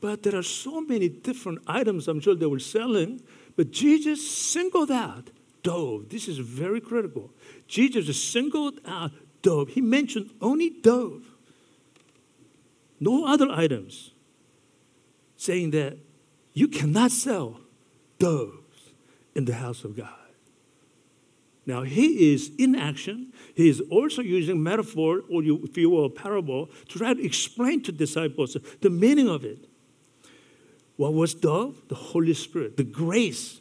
But 0.00 0.22
there 0.22 0.36
are 0.36 0.42
so 0.42 0.80
many 0.80 1.08
different 1.08 1.60
items 1.66 2.08
I'm 2.08 2.20
sure 2.20 2.34
they 2.34 2.46
were 2.46 2.58
selling. 2.58 3.22
But 3.56 3.70
Jesus 3.70 4.30
singled 4.30 4.90
out 4.90 5.30
dove. 5.62 6.10
This 6.10 6.28
is 6.28 6.38
very 6.38 6.80
critical. 6.80 7.30
Jesus 7.66 8.22
singled 8.22 8.78
out 8.86 9.10
dove. 9.42 9.70
He 9.70 9.80
mentioned 9.80 10.30
only 10.40 10.70
dove, 10.70 11.24
no 13.00 13.26
other 13.26 13.48
items, 13.50 14.12
saying 15.36 15.70
that 15.72 15.98
you 16.52 16.68
cannot 16.68 17.10
sell 17.10 17.60
doves 18.18 18.92
in 19.34 19.44
the 19.44 19.54
house 19.54 19.84
of 19.84 19.96
God. 19.96 20.10
Now, 21.66 21.82
he 21.82 22.32
is 22.32 22.52
in 22.58 22.76
action. 22.76 23.32
He 23.54 23.68
is 23.68 23.82
also 23.90 24.22
using 24.22 24.62
metaphor, 24.62 25.22
or 25.28 25.42
you, 25.42 25.62
if 25.64 25.76
you 25.76 25.90
will, 25.90 26.04
a 26.04 26.10
parable, 26.10 26.70
to 26.88 26.98
try 26.98 27.12
to 27.12 27.24
explain 27.24 27.82
to 27.82 27.92
disciples 27.92 28.56
the 28.80 28.90
meaning 28.90 29.28
of 29.28 29.44
it. 29.44 29.66
What 30.96 31.14
was 31.14 31.34
dove? 31.34 31.82
The 31.88 31.94
Holy 31.94 32.34
Spirit, 32.34 32.76
the 32.76 32.84
grace. 32.84 33.60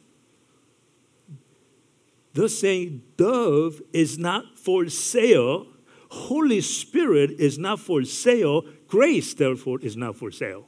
Thus 2.33 2.57
saying, 2.57 3.01
dove 3.17 3.81
is 3.93 4.17
not 4.17 4.57
for 4.57 4.87
sale. 4.89 5.67
Holy 6.09 6.61
Spirit 6.61 7.31
is 7.31 7.57
not 7.57 7.79
for 7.79 8.03
sale. 8.03 8.63
Grace, 8.87 9.33
therefore, 9.33 9.79
is 9.81 9.95
not 9.95 10.15
for 10.15 10.31
sale. 10.31 10.67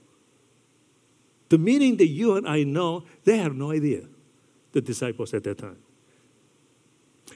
The 1.50 1.58
meaning 1.58 1.98
that 1.98 2.08
you 2.08 2.36
and 2.36 2.48
I 2.48 2.64
know, 2.64 3.06
they 3.24 3.38
have 3.38 3.56
no 3.56 3.72
idea, 3.72 4.02
the 4.74 4.82
disciples 4.82 5.34
at 5.34 5.44
that 5.44 5.58
time. 5.58 5.78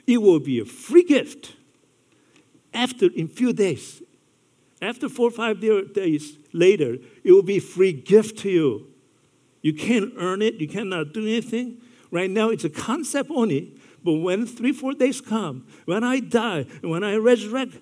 It 0.06 0.20
will 0.20 0.40
be 0.40 0.58
a 0.60 0.64
free 0.64 1.04
gift 1.04 1.56
after, 2.74 3.06
in 3.06 3.28
few 3.28 3.52
days. 3.52 4.02
After 4.80 5.08
four 5.08 5.28
or 5.28 5.30
five 5.30 5.60
days 5.60 6.38
later, 6.52 6.98
it 7.22 7.32
will 7.32 7.42
be 7.42 7.58
a 7.58 7.60
free 7.60 7.92
gift 7.92 8.38
to 8.40 8.50
you. 8.50 8.91
You 9.62 9.72
can't 9.72 10.12
earn 10.16 10.42
it, 10.42 10.54
you 10.54 10.68
cannot 10.68 11.14
do 11.14 11.22
anything. 11.22 11.80
Right 12.10 12.30
now, 12.30 12.50
it's 12.50 12.64
a 12.64 12.70
concept 12.70 13.30
only. 13.30 13.72
But 14.04 14.14
when 14.14 14.46
three, 14.46 14.72
four 14.72 14.92
days 14.92 15.20
come, 15.20 15.66
when 15.84 16.02
I 16.04 16.20
die, 16.20 16.64
when 16.82 17.04
I 17.04 17.14
resurrect 17.14 17.78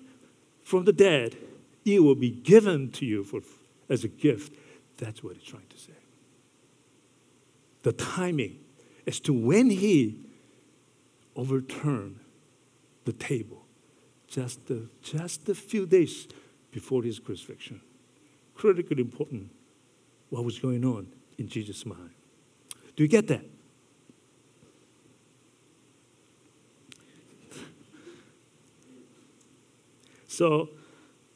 from 0.63 0.85
the 0.85 0.93
dead, 0.93 1.35
it 1.83 2.01
will 2.01 2.15
be 2.15 2.29
given 2.29 2.91
to 2.91 3.05
you 3.05 3.23
for, 3.23 3.41
as 3.89 4.03
a 4.03 4.07
gift. 4.07 4.53
That's 4.97 5.23
what 5.23 5.35
it's 5.35 5.45
trying 5.45 5.67
to 5.69 5.77
say. 5.77 5.93
The 7.81 7.93
timing 7.93 8.59
as 9.07 9.19
to 9.21 9.33
when 9.33 9.71
he 9.71 10.19
overturned 11.35 12.19
the 13.05 13.13
table 13.13 13.65
just 14.27 14.69
a, 14.69 14.83
just 15.01 15.49
a 15.49 15.55
few 15.55 15.87
days 15.87 16.27
before 16.71 17.01
his 17.03 17.19
crucifixion. 17.19 17.81
Critically 18.53 19.01
important 19.01 19.49
what 20.29 20.45
was 20.45 20.59
going 20.59 20.85
on 20.85 21.07
in 21.41 21.47
Jesus' 21.47 21.85
mind. 21.85 22.11
Do 22.95 23.03
you 23.03 23.09
get 23.09 23.27
that? 23.27 23.45
So, 30.27 30.69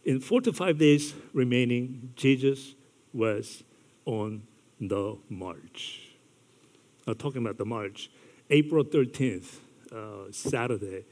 in 0.06 0.22
four 0.22 0.40
to 0.42 0.54
five 0.54 0.78
days 0.78 1.14
remaining, 1.34 2.14
Jesus 2.16 2.76
was 3.14 3.64
on 4.06 4.44
the 4.80 5.18
march. 5.28 6.12
I'm 7.06 7.16
talking 7.16 7.42
about 7.42 7.58
the 7.58 7.66
march. 7.66 8.10
April 8.50 8.86
13th, 8.86 9.58
uh, 9.92 10.32
Saturday 10.32 11.06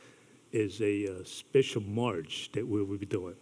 is 0.54 0.80
a 0.82 1.08
uh, 1.08 1.24
special 1.26 1.82
march 1.82 2.52
that 2.54 2.66
we 2.66 2.82
will 2.82 2.98
be 2.98 3.06
doing. 3.06 3.36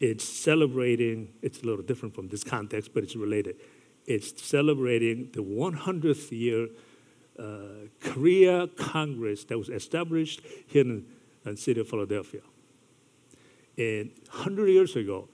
It's 0.00 0.24
celebrating, 0.24 1.28
it's 1.40 1.62
a 1.62 1.66
little 1.66 1.84
different 1.84 2.14
from 2.14 2.28
this 2.28 2.42
context, 2.42 2.92
but 2.92 3.04
it's 3.04 3.14
related. 3.14 3.56
It's 4.08 4.42
celebrating 4.42 5.28
the 5.34 5.42
100th 5.42 6.32
year 6.32 6.68
uh, 7.38 7.88
Korea 8.00 8.66
Congress 8.68 9.44
that 9.44 9.58
was 9.58 9.68
established 9.68 10.40
here 10.66 10.80
in 10.80 11.04
the 11.44 11.58
city 11.58 11.78
of 11.82 11.88
Philadelphia. 11.88 12.40
And 13.76 14.10
100 14.30 14.68
years 14.68 14.96
ago, 14.96 15.28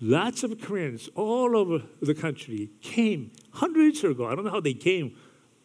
lots 0.00 0.44
of 0.44 0.60
Koreans 0.60 1.08
all 1.16 1.56
over 1.56 1.82
the 2.00 2.14
country 2.14 2.70
came 2.82 3.32
hundreds 3.50 4.04
ago. 4.04 4.26
I 4.26 4.36
don't 4.36 4.44
know 4.44 4.52
how 4.52 4.60
they 4.60 4.74
came, 4.74 5.16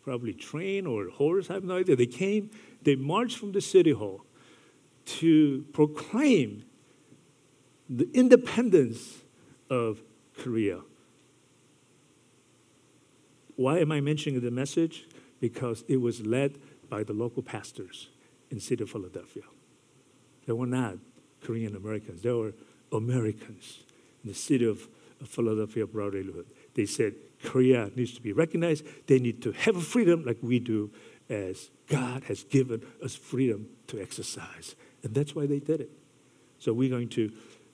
probably 0.01 0.33
train 0.33 0.87
or 0.87 1.09
horse, 1.09 1.51
I 1.51 1.53
have 1.53 1.65
no 1.65 1.77
idea. 1.77 1.95
They 1.95 2.07
came, 2.07 2.49
they 2.81 2.95
marched 2.95 3.37
from 3.37 3.51
the 3.51 3.61
city 3.61 3.91
hall 3.91 4.25
to 5.19 5.65
proclaim 5.71 6.65
the 7.87 8.09
independence 8.15 9.19
of 9.69 10.01
Korea. 10.35 10.79
Why 13.57 13.79
am 13.79 13.91
I 13.91 13.99
mentioning 13.99 14.39
the 14.39 14.51
message? 14.51 15.05
Because 15.41 15.83
it 15.89 15.97
was 15.97 16.25
led 16.25 16.57
by 16.89 17.03
the 17.03 17.13
local 17.13 17.43
pastors 17.43 18.07
in 18.49 18.57
the 18.57 18.63
city 18.63 18.83
of 18.83 18.89
Philadelphia. 18.89 19.43
They 20.45 20.53
were 20.53 20.65
not 20.65 20.95
Korean 21.41 21.75
Americans, 21.75 22.21
they 22.21 22.31
were 22.31 22.53
Americans 22.93 23.79
in 24.23 24.29
the 24.29 24.35
city 24.35 24.65
of 24.65 24.87
Philadelphia 25.25 25.85
Brotherhood. 25.85 26.45
They 26.75 26.85
said 26.85 27.15
Korea 27.43 27.89
needs 27.95 28.13
to 28.13 28.21
be 28.21 28.31
recognized. 28.31 28.85
They 29.07 29.19
need 29.19 29.41
to 29.43 29.51
have 29.51 29.83
freedom 29.85 30.23
like 30.25 30.37
we 30.41 30.59
do, 30.59 30.91
as 31.29 31.69
God 31.87 32.23
has 32.25 32.43
given 32.43 32.83
us 33.03 33.15
freedom 33.15 33.67
to 33.87 33.99
exercise. 33.99 34.75
And 35.03 35.13
that's 35.13 35.35
why 35.35 35.45
they 35.47 35.59
did 35.59 35.81
it. 35.81 35.91
So 36.59 36.73
we're 36.73 36.89
going 36.89 37.09
to, 37.09 37.31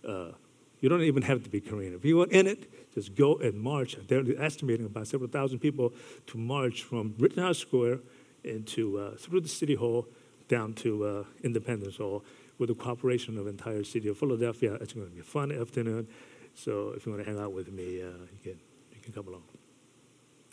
uh, 0.07 0.31
you 0.79 0.89
don't 0.89 1.03
even 1.03 1.23
have 1.23 1.43
to 1.43 1.49
be 1.49 1.61
Korean. 1.61 1.93
If 1.93 2.05
you 2.05 2.17
want 2.17 2.31
in 2.31 2.47
it, 2.47 2.69
just 2.93 3.15
go 3.15 3.35
and 3.37 3.59
march. 3.59 3.95
They're 4.07 4.23
estimating 4.41 4.85
about 4.85 5.07
several 5.07 5.29
thousand 5.29 5.59
people 5.59 5.93
to 6.27 6.37
march 6.37 6.83
from 6.83 7.15
Rittenhouse 7.17 7.57
Square 7.57 7.99
into 8.43 8.99
uh, 8.99 9.15
through 9.17 9.41
the 9.41 9.49
city 9.49 9.75
hall 9.75 10.07
down 10.47 10.73
to 10.73 11.05
uh, 11.05 11.23
Independence 11.43 11.97
Hall 11.97 12.23
with 12.59 12.69
the 12.69 12.75
cooperation 12.75 13.37
of 13.37 13.45
the 13.45 13.51
entire 13.51 13.83
city 13.83 14.07
of 14.09 14.17
Philadelphia. 14.17 14.75
It's 14.75 14.93
going 14.93 15.07
to 15.07 15.13
be 15.13 15.21
a 15.21 15.23
fun 15.23 15.51
afternoon. 15.51 16.07
So 16.55 16.93
if 16.95 17.05
you 17.05 17.11
want 17.11 17.25
to 17.25 17.31
hang 17.31 17.39
out 17.39 17.51
with 17.51 17.71
me, 17.71 18.01
uh, 18.01 18.05
you 18.05 18.39
can 18.43 18.59
you 18.91 19.01
can 19.01 19.13
come 19.13 19.27
along. 19.27 19.43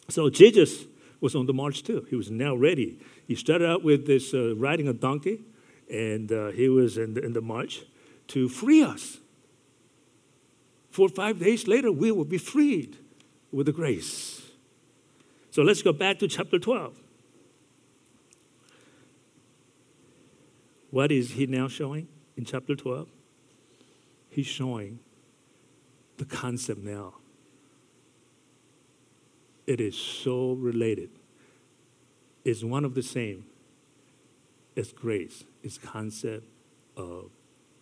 So 0.09 0.31
Jesus 0.31 0.87
was 1.21 1.35
on 1.35 1.47
the 1.47 1.53
march 1.53 1.83
too. 1.83 2.07
He 2.09 2.17
was 2.17 2.31
now 2.31 2.55
ready. 2.55 2.99
He 3.27 3.35
started 3.35 3.69
out 3.69 3.85
with 3.85 4.07
this 4.07 4.33
uh, 4.33 4.57
riding 4.57 4.89
a 4.89 4.93
donkey, 4.93 5.41
and 5.91 6.33
uh, 6.33 6.49
he 6.49 6.69
was 6.69 6.97
in 6.97 7.15
the, 7.15 7.25
in 7.25 7.33
the 7.33 7.43
march 7.43 7.83
to 8.29 8.49
free 8.49 8.83
us. 8.83 9.19
Four 10.91 11.07
or 11.07 11.11
five 11.11 11.39
days 11.39 11.67
later, 11.69 11.91
we 11.93 12.11
will 12.11 12.25
be 12.25 12.39
freed 12.39 12.97
with 13.53 13.67
the 13.67 13.73
grace. 13.73 14.43
So 15.51 15.63
let's 15.63 15.83
go 15.83 15.93
back 15.93 16.19
to 16.21 16.29
chapter 16.29 16.59
12. 16.59 17.01
What 20.91 21.13
is 21.13 21.33
he 21.33 21.47
now 21.47 21.69
showing 21.69 22.09
in 22.37 22.45
chapter 22.45 22.75
12? 22.75 23.09
He's 24.29 24.47
showing 24.47 24.99
the 26.17 26.25
concept 26.25 26.81
now. 26.81 27.15
It 29.67 29.81
is 29.81 29.97
so 29.97 30.53
related. 30.53 31.11
It's 32.45 32.65
one 32.65 32.85
of 32.85 32.95
the 32.95 33.03
same 33.03 33.45
as 34.77 34.93
grace, 34.93 35.45
it's 35.63 35.79
concept 35.79 36.47
of 36.97 37.31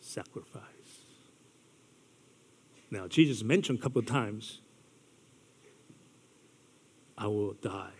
sacrifice. 0.00 0.77
Now, 2.90 3.06
Jesus 3.06 3.42
mentioned 3.42 3.78
a 3.78 3.82
couple 3.82 3.98
of 4.00 4.06
times, 4.06 4.60
I 7.16 7.26
will 7.26 7.54
die. 7.54 7.92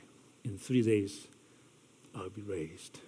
In 0.45 0.57
three 0.57 0.83
days, 0.83 1.27
I'll 2.15 2.31
be 2.31 2.43
raised. 2.43 3.01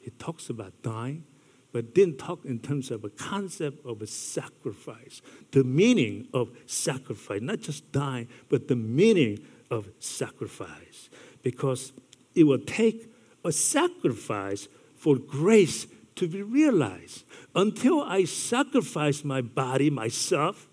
He 0.00 0.10
talks 0.10 0.48
about 0.48 0.72
dying, 0.82 1.24
but 1.72 1.94
didn't 1.94 2.18
talk 2.18 2.44
in 2.44 2.58
terms 2.58 2.90
of 2.90 3.04
a 3.04 3.10
concept 3.10 3.84
of 3.84 4.00
a 4.00 4.06
sacrifice, 4.06 5.20
the 5.52 5.62
meaning 5.62 6.28
of 6.32 6.50
sacrifice, 6.66 7.40
not 7.42 7.60
just 7.60 7.90
dying, 7.92 8.28
but 8.48 8.68
the 8.68 8.76
meaning 8.76 9.44
of 9.70 9.88
sacrifice. 9.98 11.10
Because 11.42 11.92
it 12.34 12.44
will 12.44 12.58
take 12.58 13.12
a 13.44 13.52
sacrifice 13.52 14.68
for 14.96 15.16
grace 15.16 15.86
to 16.16 16.28
be 16.28 16.42
realized. 16.42 17.24
Until 17.54 18.02
I 18.02 18.24
sacrifice 18.24 19.24
my 19.24 19.40
body, 19.40 19.90
myself, 19.90 20.68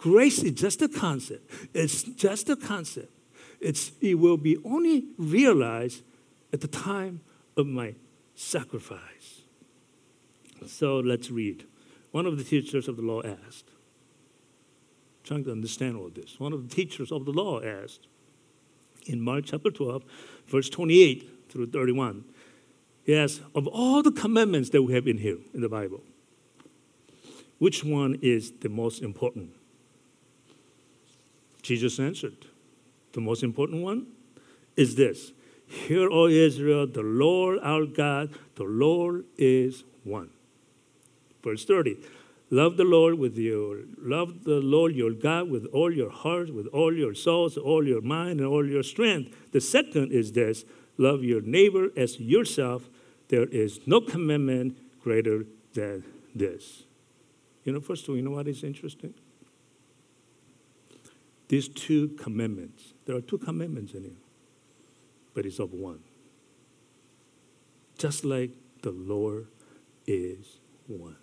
grace 0.00 0.42
is 0.42 0.52
just 0.52 0.82
a 0.82 0.88
concept. 0.88 1.50
It's 1.74 2.02
just 2.02 2.48
a 2.48 2.56
concept. 2.56 3.12
It's, 3.60 3.92
it 4.00 4.14
will 4.14 4.38
be 4.38 4.56
only 4.64 5.04
realized 5.18 6.02
at 6.52 6.62
the 6.62 6.68
time 6.68 7.20
of 7.56 7.66
my 7.66 7.94
sacrifice. 8.34 9.42
So 10.66 10.98
let's 11.00 11.30
read. 11.30 11.66
One 12.10 12.26
of 12.26 12.38
the 12.38 12.44
teachers 12.44 12.88
of 12.88 12.96
the 12.96 13.02
law 13.02 13.22
asked, 13.22 13.70
trying 15.22 15.44
to 15.44 15.52
understand 15.52 15.96
all 15.96 16.08
this. 16.08 16.40
One 16.40 16.52
of 16.52 16.68
the 16.68 16.74
teachers 16.74 17.12
of 17.12 17.24
the 17.24 17.32
law 17.32 17.62
asked 17.62 18.08
in 19.06 19.20
Mark 19.20 19.44
chapter 19.46 19.70
12, 19.70 20.02
verse 20.46 20.68
28 20.70 21.50
through 21.50 21.70
31. 21.70 22.24
He 23.04 23.14
asked, 23.14 23.42
Of 23.54 23.66
all 23.66 24.02
the 24.02 24.12
commandments 24.12 24.70
that 24.70 24.82
we 24.82 24.94
have 24.94 25.06
in 25.06 25.18
here 25.18 25.38
in 25.54 25.60
the 25.60 25.68
Bible, 25.68 26.02
which 27.58 27.84
one 27.84 28.18
is 28.22 28.52
the 28.60 28.68
most 28.68 29.02
important? 29.02 29.54
Jesus 31.60 31.98
answered, 31.98 32.46
The 33.12 33.20
most 33.20 33.42
important 33.42 33.82
one 33.82 34.06
is 34.76 34.94
this 34.96 35.32
Hear, 35.66 36.10
O 36.10 36.26
Israel, 36.26 36.86
the 36.86 37.02
Lord 37.02 37.60
our 37.62 37.86
God, 37.86 38.34
the 38.56 38.64
Lord 38.64 39.24
is 39.36 39.84
one. 40.04 40.30
Verse 41.42 41.64
30. 41.64 41.96
Love 42.52 42.76
the 42.76 42.84
Lord 42.84 43.14
with 43.14 43.38
your 43.38 43.78
love 43.96 44.42
the 44.42 44.60
Lord 44.60 44.96
your 44.96 45.12
God 45.12 45.48
with 45.48 45.66
all 45.66 45.92
your 45.92 46.10
heart, 46.10 46.52
with 46.52 46.66
all 46.68 46.92
your 46.92 47.14
souls, 47.14 47.56
all 47.56 47.86
your 47.86 48.00
mind, 48.00 48.40
and 48.40 48.48
all 48.48 48.66
your 48.66 48.82
strength. 48.82 49.36
The 49.52 49.60
second 49.60 50.10
is 50.10 50.32
this: 50.32 50.64
love 50.98 51.22
your 51.22 51.40
neighbor 51.40 51.90
as 51.96 52.18
yourself. 52.18 52.90
There 53.28 53.46
is 53.46 53.86
no 53.86 54.00
commandment 54.00 54.78
greater 55.00 55.44
than 55.74 56.02
this. 56.34 56.82
You 57.62 57.72
know, 57.72 57.80
first 57.80 58.02
of 58.02 58.10
all, 58.10 58.16
you 58.16 58.22
know 58.22 58.32
what 58.32 58.48
is 58.48 58.64
interesting? 58.64 59.14
These 61.50 61.68
two 61.68 62.08
commandments. 62.10 62.94
There 63.04 63.16
are 63.16 63.20
two 63.20 63.38
commandments 63.38 63.92
in 63.92 64.04
here 64.04 64.20
but 65.34 65.46
it's 65.46 65.58
of 65.58 65.72
one. 65.72 66.00
Just 67.98 68.24
like 68.24 68.50
the 68.82 68.90
Lord 68.90 69.46
is 70.06 70.58
one. 70.86 71.16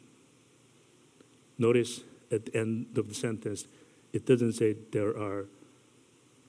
Notice 1.57 2.01
at 2.31 2.45
the 2.45 2.57
end 2.57 2.97
of 2.97 3.09
the 3.09 3.15
sentence, 3.15 3.67
it 4.13 4.25
doesn't 4.25 4.53
say 4.53 4.75
there 4.91 5.17
are 5.17 5.45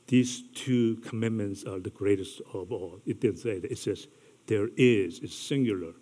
these 0.06 0.44
two 0.54 0.96
commandments 0.96 1.64
are 1.64 1.78
the 1.78 1.90
greatest 1.90 2.40
of 2.54 2.72
all. 2.72 3.00
It 3.04 3.20
didn't 3.20 3.38
say 3.38 3.58
that. 3.58 3.70
It 3.70 3.78
says 3.78 4.06
there 4.46 4.68
is, 4.76 5.18
it's 5.18 5.34
singular. 5.34 5.92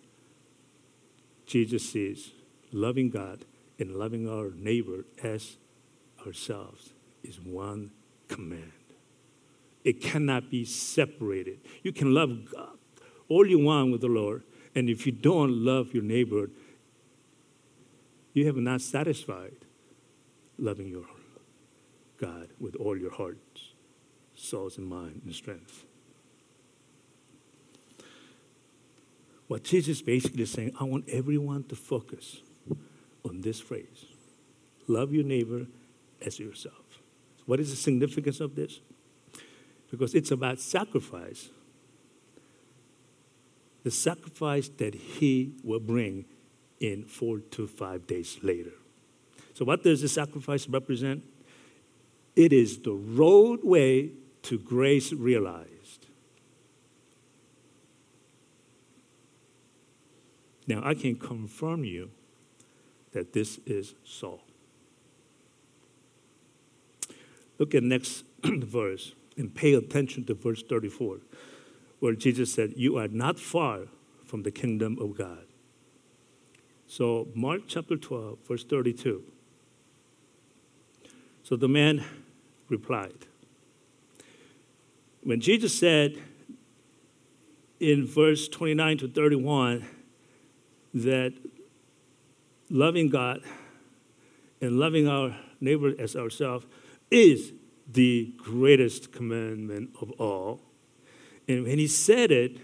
Jesus 1.45 1.89
says 1.89 2.31
loving 2.71 3.09
God 3.09 3.45
and 3.79 3.95
loving 3.95 4.29
our 4.29 4.51
neighbor 4.51 5.05
as 5.23 5.57
ourselves 6.25 6.93
is 7.23 7.39
one 7.39 7.91
command. 8.27 8.71
It 9.83 10.01
cannot 10.01 10.49
be 10.49 10.65
separated. 10.65 11.59
You 11.83 11.93
can 11.93 12.13
love 12.13 12.51
God 12.51 12.77
all 13.29 13.45
you 13.45 13.59
want 13.59 13.91
with 13.91 14.01
the 14.01 14.07
Lord, 14.07 14.43
and 14.75 14.89
if 14.89 15.05
you 15.05 15.11
don't 15.11 15.51
love 15.51 15.93
your 15.93 16.03
neighbor, 16.03 16.49
you 18.33 18.45
have 18.45 18.55
not 18.57 18.81
satisfied 18.81 19.55
loving 20.57 20.87
your 20.87 21.05
God 22.17 22.49
with 22.59 22.75
all 22.75 22.97
your 22.97 23.11
heart, 23.11 23.37
souls, 24.35 24.77
and 24.77 24.87
mind 24.87 25.21
and 25.25 25.33
strength. 25.33 25.83
What 29.47 29.63
Jesus 29.63 29.97
is 29.97 30.01
basically 30.01 30.45
saying, 30.45 30.73
I 30.79 30.83
want 30.83 31.07
everyone 31.09 31.63
to 31.65 31.75
focus 31.75 32.41
on 33.23 33.41
this 33.41 33.59
phrase 33.59 34.05
love 34.87 35.11
your 35.11 35.23
neighbor 35.23 35.65
as 36.25 36.39
yourself. 36.39 36.86
What 37.47 37.59
is 37.59 37.71
the 37.71 37.75
significance 37.75 38.39
of 38.39 38.53
this? 38.53 38.79
because 39.89 40.13
it's 40.13 40.31
about 40.31 40.59
sacrifice. 40.59 41.49
The 43.83 43.91
sacrifice 43.91 44.69
that 44.77 44.93
he 44.93 45.53
will 45.63 45.79
bring 45.79 46.25
in 46.79 47.05
four 47.05 47.39
to 47.39 47.67
five 47.67 48.05
days 48.05 48.37
later. 48.41 48.73
So, 49.53 49.65
what 49.65 49.83
does 49.83 50.01
the 50.01 50.09
sacrifice 50.09 50.67
represent? 50.67 51.23
It 52.35 52.53
is 52.53 52.79
the 52.79 52.91
roadway 52.91 54.11
to 54.43 54.59
grace 54.59 55.11
realized. 55.13 56.05
Now, 60.67 60.81
I 60.83 60.93
can 60.93 61.15
confirm 61.15 61.85
you 61.85 62.11
that 63.13 63.33
this 63.33 63.59
is 63.65 63.95
so. 64.03 64.41
Look 67.59 67.73
at 67.75 67.83
next 67.83 68.23
verse 68.43 69.13
and 69.37 69.53
pay 69.53 69.73
attention 69.73 70.25
to 70.25 70.33
verse 70.33 70.63
34, 70.63 71.19
where 71.99 72.13
Jesus 72.13 72.53
said, 72.53 72.73
You 72.75 72.97
are 72.97 73.07
not 73.07 73.39
far 73.39 73.81
from 74.25 74.43
the 74.43 74.51
kingdom 74.51 74.97
of 74.99 75.17
God. 75.17 75.45
So, 76.87 77.27
Mark 77.35 77.61
chapter 77.67 77.97
12, 77.97 78.39
verse 78.47 78.63
32. 78.63 79.23
So 81.47 81.55
the 81.55 81.69
man 81.69 82.03
replied. 82.67 83.25
When 85.23 85.39
Jesus 85.39 85.79
said 85.79 86.17
in 87.79 88.05
verse 88.05 88.49
29 88.49 88.97
to 88.97 89.07
31 89.07 89.85
that 90.93 91.33
loving 92.69 93.07
God 93.07 93.43
and 94.59 94.77
loving 94.77 95.07
our 95.07 95.37
neighbor 95.61 95.93
as 95.97 96.17
ourselves 96.17 96.65
is 97.09 97.53
the 97.89 98.33
greatest 98.37 99.11
commandment 99.11 99.91
of 100.01 100.11
all. 100.19 100.61
And 101.47 101.63
when 101.63 101.79
he 101.79 101.87
said 101.87 102.31
it, 102.31 102.59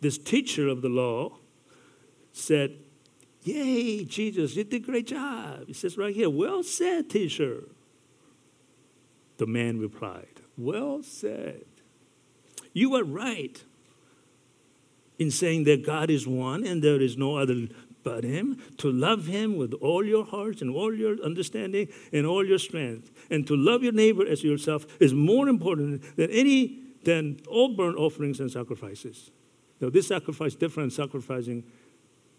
this 0.00 0.18
teacher 0.18 0.68
of 0.68 0.82
the 0.82 0.88
law 0.88 1.38
said, 2.32 2.76
Yay, 3.42 4.04
Jesus, 4.04 4.56
you 4.56 4.64
did 4.64 4.82
a 4.82 4.86
great 4.86 5.06
job. 5.06 5.64
He 5.66 5.72
says 5.72 5.96
right 5.96 6.14
here, 6.14 6.28
Well 6.28 6.62
said, 6.62 7.08
teacher. 7.08 7.64
The 9.38 9.46
man 9.46 9.78
replied, 9.78 10.42
Well 10.56 11.02
said. 11.02 11.64
You 12.72 12.94
are 12.96 13.04
right 13.04 13.62
in 15.18 15.30
saying 15.30 15.64
that 15.64 15.84
God 15.84 16.10
is 16.10 16.26
one 16.26 16.64
and 16.64 16.82
there 16.82 17.00
is 17.00 17.16
no 17.16 17.36
other 17.36 17.68
Him, 18.24 18.60
to 18.78 18.90
love 18.90 19.26
Him 19.26 19.56
with 19.56 19.74
all 19.74 20.04
your 20.04 20.24
heart 20.24 20.60
and 20.60 20.70
all 20.74 20.94
your 20.94 21.22
understanding 21.22 21.88
and 22.12 22.26
all 22.26 22.44
your 22.44 22.58
strength, 22.58 23.10
and 23.30 23.46
to 23.46 23.56
love 23.56 23.82
your 23.82 23.92
neighbor 23.92 24.26
as 24.26 24.42
yourself 24.42 24.86
is 25.00 25.14
more 25.14 25.48
important 25.48 26.16
than 26.16 26.30
any 26.30 26.80
than 27.04 27.40
all 27.48 27.74
burnt 27.74 27.96
offerings 27.96 28.40
and 28.40 28.50
sacrifices. 28.50 29.30
Now, 29.80 29.90
this 29.90 30.08
sacrifice 30.08 30.54
different 30.54 30.92
sacrificing 30.92 31.64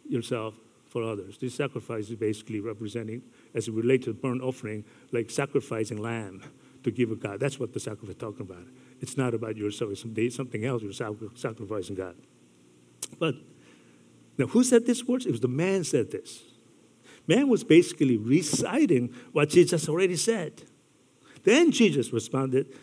yourself 0.08 0.56
for 0.88 1.04
others. 1.04 1.38
This 1.38 1.56
sacrifice 1.56 2.10
is 2.10 2.16
basically 2.16 2.60
representing, 2.60 3.22
as 3.54 3.68
it 3.68 3.74
relates 3.74 4.06
to 4.06 4.14
burnt 4.14 4.42
offering, 4.42 4.84
like 5.12 5.30
sacrificing 5.30 5.98
lamb 5.98 6.42
to 6.84 6.92
give 6.92 7.12
a 7.12 7.16
God. 7.16 7.40
That's 7.40 7.60
what 7.60 7.74
the 7.74 7.80
sacrifice 7.80 8.16
is 8.16 8.20
talking 8.20 8.42
about. 8.42 8.66
It's 9.00 9.18
not 9.18 9.34
about 9.34 9.56
yourself. 9.56 9.92
It's 9.92 10.36
something 10.36 10.66
else. 10.66 10.82
You're 10.82 10.94
sacrificing 10.94 11.96
God. 11.96 12.16
But 13.18 13.36
now, 14.40 14.48
who 14.48 14.64
said 14.64 14.86
these 14.86 15.06
words? 15.06 15.26
It 15.26 15.32
was 15.32 15.42
the 15.42 15.50
man 15.50 15.84
said 15.84 16.12
this. 16.12 16.44
Man 17.28 17.50
was 17.50 17.66
basically 17.66 18.16
reciting 18.16 19.14
what 19.34 19.50
Jesus 19.50 19.90
already 19.90 20.16
said. 20.16 20.64
Then 21.44 21.72
Jesus 21.72 22.14
responded 22.14 22.74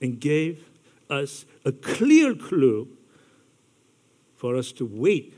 and 0.00 0.20
gave 0.20 0.68
us 1.10 1.44
a 1.64 1.72
clear 1.72 2.32
clue 2.34 2.96
for 4.36 4.56
us 4.56 4.70
to 4.72 4.86
wait 4.86 5.34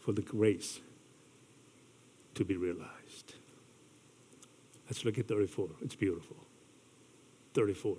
for 0.00 0.10
the 0.10 0.20
grace 0.20 0.80
to 2.34 2.44
be 2.44 2.56
realized. 2.56 3.34
Let's 4.86 5.04
look 5.04 5.16
at 5.16 5.28
34. 5.28 5.68
It's 5.82 5.94
beautiful. 5.94 6.36
34. 7.54 7.96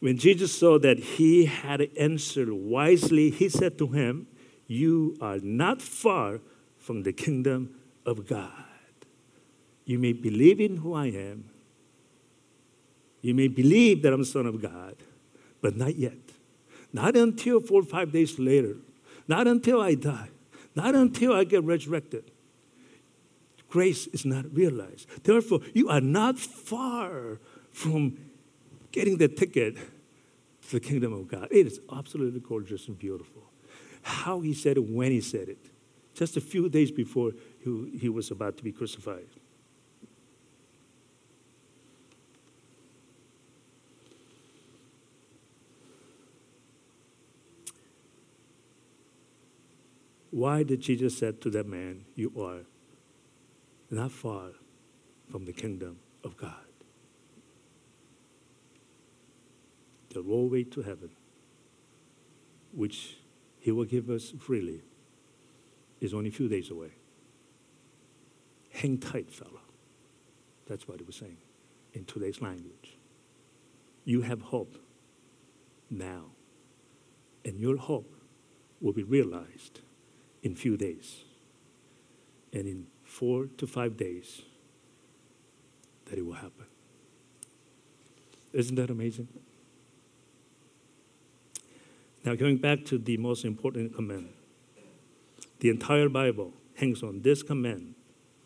When 0.00 0.16
Jesus 0.16 0.56
saw 0.56 0.78
that 0.78 0.98
he 0.98 1.46
had 1.46 1.88
answered 1.98 2.52
wisely, 2.52 3.30
he 3.30 3.48
said 3.48 3.78
to 3.78 3.88
him, 3.88 4.28
You 4.66 5.16
are 5.20 5.38
not 5.38 5.82
far 5.82 6.40
from 6.78 7.02
the 7.02 7.12
kingdom 7.12 7.74
of 8.06 8.26
God. 8.26 8.52
You 9.84 9.98
may 9.98 10.12
believe 10.12 10.60
in 10.60 10.78
who 10.78 10.94
I 10.94 11.06
am. 11.06 11.50
You 13.22 13.34
may 13.34 13.48
believe 13.48 14.02
that 14.02 14.12
I'm 14.12 14.20
the 14.20 14.26
Son 14.26 14.46
of 14.46 14.62
God, 14.62 14.96
but 15.60 15.76
not 15.76 15.96
yet. 15.96 16.18
Not 16.92 17.16
until 17.16 17.60
four 17.60 17.80
or 17.80 17.84
five 17.84 18.12
days 18.12 18.38
later. 18.38 18.76
Not 19.26 19.46
until 19.46 19.80
I 19.80 19.94
die. 19.94 20.28
Not 20.74 20.94
until 20.94 21.32
I 21.32 21.44
get 21.44 21.64
resurrected. 21.64 22.30
Grace 23.68 24.06
is 24.08 24.24
not 24.24 24.44
realized. 24.54 25.06
Therefore, 25.24 25.60
you 25.74 25.88
are 25.88 26.00
not 26.00 26.38
far 26.38 27.40
from 27.70 28.16
getting 28.98 29.16
the 29.16 29.28
ticket 29.28 29.76
to 29.76 30.72
the 30.72 30.80
kingdom 30.80 31.12
of 31.12 31.28
God. 31.28 31.46
It 31.52 31.68
is 31.68 31.78
absolutely 31.96 32.40
gorgeous 32.40 32.88
and 32.88 32.98
beautiful. 32.98 33.44
How 34.02 34.40
he 34.40 34.52
said 34.52 34.76
it, 34.76 34.90
when 34.90 35.12
he 35.12 35.20
said 35.20 35.48
it, 35.48 35.70
just 36.14 36.36
a 36.36 36.40
few 36.40 36.68
days 36.68 36.90
before 36.90 37.30
he, 37.62 37.96
he 37.96 38.08
was 38.08 38.32
about 38.32 38.56
to 38.56 38.64
be 38.64 38.72
crucified. 38.72 39.28
Why 50.32 50.64
did 50.64 50.80
Jesus 50.80 51.18
say 51.18 51.30
to 51.30 51.50
that 51.50 51.68
man, 51.68 52.04
You 52.16 52.32
are 52.36 52.64
not 53.92 54.10
far 54.10 54.50
from 55.30 55.44
the 55.44 55.52
kingdom 55.52 56.00
of 56.24 56.36
God? 56.36 56.67
The 60.18 60.24
roadway 60.24 60.64
to 60.64 60.82
heaven, 60.82 61.10
which 62.72 63.18
He 63.60 63.70
will 63.70 63.84
give 63.84 64.10
us 64.10 64.32
freely, 64.36 64.82
is 66.00 66.12
only 66.12 66.28
a 66.28 66.32
few 66.32 66.48
days 66.48 66.70
away. 66.70 66.90
Hang 68.72 68.98
tight, 68.98 69.30
fella. 69.30 69.60
That's 70.66 70.88
what 70.88 70.98
he 70.98 71.04
was 71.04 71.14
saying 71.14 71.38
in 71.92 72.04
today's 72.04 72.42
language. 72.42 72.96
You 74.04 74.22
have 74.22 74.42
hope 74.42 74.76
now, 75.88 76.24
and 77.44 77.58
your 77.60 77.76
hope 77.76 78.12
will 78.80 78.92
be 78.92 79.04
realized 79.04 79.80
in 80.42 80.56
few 80.56 80.76
days. 80.76 81.24
And 82.52 82.66
in 82.66 82.86
four 83.04 83.46
to 83.58 83.66
five 83.66 83.96
days, 83.96 84.42
that 86.06 86.18
it 86.18 86.26
will 86.26 86.34
happen. 86.34 86.66
Isn't 88.52 88.76
that 88.76 88.90
amazing? 88.90 89.28
Now, 92.24 92.34
going 92.34 92.58
back 92.58 92.84
to 92.86 92.98
the 92.98 93.16
most 93.16 93.44
important 93.44 93.94
command, 93.94 94.30
the 95.60 95.70
entire 95.70 96.08
Bible 96.08 96.52
hangs 96.74 97.02
on 97.02 97.22
this 97.22 97.42
command, 97.42 97.94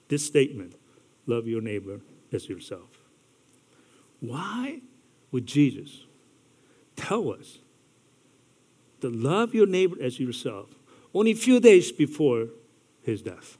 this 0.08 0.24
statement 0.24 0.74
love 1.26 1.46
your 1.46 1.61
neighbor 1.61 2.00
as 2.32 2.48
yourself. 2.48 2.90
Why 4.20 4.80
would 5.30 5.46
Jesus 5.46 6.04
tell 6.96 7.32
us 7.32 7.58
to 9.00 9.11
love 9.11 9.54
your 9.54 9.66
neighbor 9.66 9.96
as 10.00 10.20
yourself 10.20 10.70
only 11.14 11.32
a 11.32 11.37
few 11.37 11.61
days 11.61 11.90
before 11.92 12.48
his 13.02 13.22
death? 13.22 13.58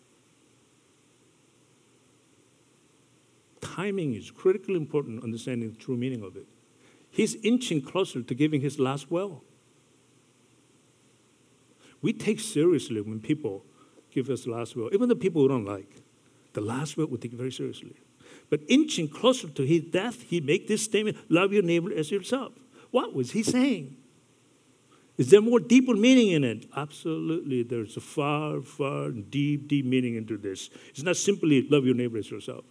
Timing 3.61 4.14
is 4.14 4.31
critically 4.31 4.75
important, 4.75 5.25
understanding 5.25 5.70
the 5.70 5.79
true 5.79 5.96
meaning 5.96 6.22
of 6.22 6.37
it. 6.37 6.46
He's 7.11 7.37
inching 7.37 7.83
closer 7.83 8.22
to 8.22 8.35
giving 8.35 8.61
his 8.61 8.79
last 8.79 9.11
will. 9.11 9.42
We 12.03 12.12
take 12.12 12.41
seriously 12.41 13.01
when 13.01 13.21
people 13.21 13.65
give 14.11 14.29
us 14.29 14.45
the 14.45 14.51
last 14.51 14.77
will, 14.77 14.91
even 14.93 15.09
the 15.09 15.17
people 15.17 15.43
we 15.43 15.49
don't 15.49 15.65
like. 15.65 16.03
The 16.53 16.61
last 16.61 16.97
will 16.97 17.07
we 17.07 17.19
take 17.19 17.33
very 17.33 17.53
seriously. 17.53 17.95
But 18.51 18.61
inching 18.69 19.09
closer 19.09 19.49
to 19.49 19.62
his 19.62 19.85
death, 19.85 20.23
he 20.23 20.41
make 20.41 20.69
this 20.69 20.83
statement, 20.83 21.17
love 21.31 21.53
your 21.53 21.62
neighbor 21.62 21.93
as 21.93 22.11
yourself. 22.11 22.53
What 22.91 23.15
was 23.15 23.31
he 23.31 23.43
saying? 23.43 23.97
Is 25.17 25.31
there 25.31 25.41
more 25.41 25.61
deeper 25.61 25.95
meaning 25.95 26.31
in 26.31 26.45
it? 26.45 26.67
Absolutely. 26.77 27.62
There's 27.62 27.97
a 27.97 28.01
far, 28.01 28.61
far 28.61 29.11
deep, 29.11 29.69
deep 29.69 29.87
meaning 29.87 30.17
into 30.17 30.37
this. 30.37 30.71
It's 30.91 31.03
not 31.03 31.17
simply 31.17 31.67
love 31.69 31.85
your 31.85 31.95
neighbor 31.95 32.19
as 32.19 32.31
yourself. 32.31 32.65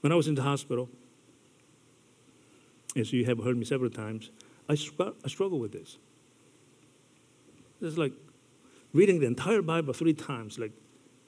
When 0.00 0.12
I 0.12 0.14
was 0.14 0.28
in 0.28 0.34
the 0.34 0.42
hospital, 0.42 0.88
as 2.96 3.12
you 3.12 3.24
have 3.24 3.42
heard 3.42 3.56
me 3.56 3.64
several 3.64 3.90
times, 3.90 4.30
I, 4.68 4.72
I 4.72 5.28
struggle 5.28 5.58
with 5.58 5.72
this. 5.72 5.98
It's 7.80 7.96
like 7.96 8.12
reading 8.92 9.20
the 9.20 9.26
entire 9.26 9.62
Bible 9.62 9.92
three 9.92 10.14
times. 10.14 10.58
Like 10.58 10.72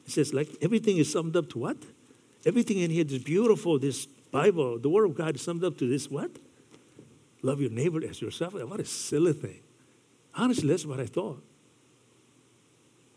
it 0.05 0.11
says, 0.11 0.35
like 0.35 0.49
everything 0.61 0.99
is 0.99 1.11
summed 1.11 1.37
up 1.37 1.49
to 1.51 1.59
what? 1.59 1.79
Everything 2.45 2.79
in 2.79 2.91
here 2.91 3.05
is 3.07 3.19
beautiful. 3.19 3.79
This 3.79 4.07
Bible, 4.07 4.79
the 4.79 4.89
Word 4.89 5.05
of 5.05 5.15
God 5.15 5.37
is 5.37 5.43
summed 5.43 5.65
up 5.65 5.79
to 5.79 5.89
this 5.89 6.11
what? 6.11 6.31
Love 7.43 7.61
your 7.61 7.71
neighbor 7.71 8.01
as 8.09 8.21
yourself. 8.21 8.55
What 8.55 8.81
a 8.81 8.85
silly 8.85 9.33
thing. 9.33 9.61
Honestly, 10.35 10.69
that's 10.69 10.87
what 10.87 11.01
I 11.01 11.07
thought. 11.07 11.43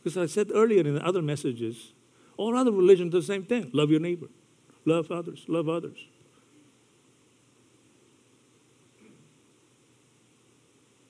Because 0.04 0.18
I 0.18 0.26
said 0.26 0.52
earlier 0.54 0.82
in 0.82 1.00
other 1.02 1.22
messages, 1.22 1.94
all 2.38 2.56
other 2.56 2.72
religions 2.72 3.12
do 3.12 3.20
the 3.20 3.26
same 3.26 3.44
thing. 3.44 3.70
Love 3.74 3.90
your 3.90 4.00
neighbor. 4.00 4.28
Love 4.86 5.12
others. 5.12 5.46
Love 5.48 5.70
others. 5.70 5.98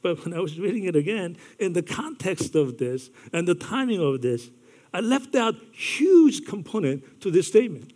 But 0.05 0.23
when 0.23 0.35
I 0.35 0.39
was 0.39 0.59
reading 0.59 0.83
it 0.83 0.95
again, 0.95 1.35
in 1.57 1.73
the 1.73 1.81
context 1.81 2.53
of 2.53 2.77
this 2.77 3.09
and 3.33 3.47
the 3.47 3.55
timing 3.55 3.99
of 3.99 4.21
this, 4.21 4.51
I 4.93 4.99
left 4.99 5.33
out 5.33 5.55
huge 5.73 6.45
component 6.45 7.21
to 7.21 7.31
this 7.31 7.47
statement. 7.47 7.91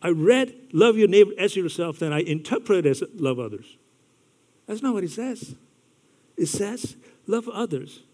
I 0.00 0.10
read 0.10 0.54
love 0.72 0.96
your 0.96 1.08
neighbor 1.08 1.32
as 1.36 1.56
yourself, 1.56 1.98
then 1.98 2.12
I 2.12 2.20
interpret 2.20 2.86
as 2.86 3.02
love 3.16 3.40
others. 3.40 3.76
That's 4.68 4.82
not 4.82 4.94
what 4.94 5.02
it 5.02 5.10
says. 5.10 5.56
It 6.36 6.46
says 6.46 6.94
love 7.26 7.48
others 7.48 8.04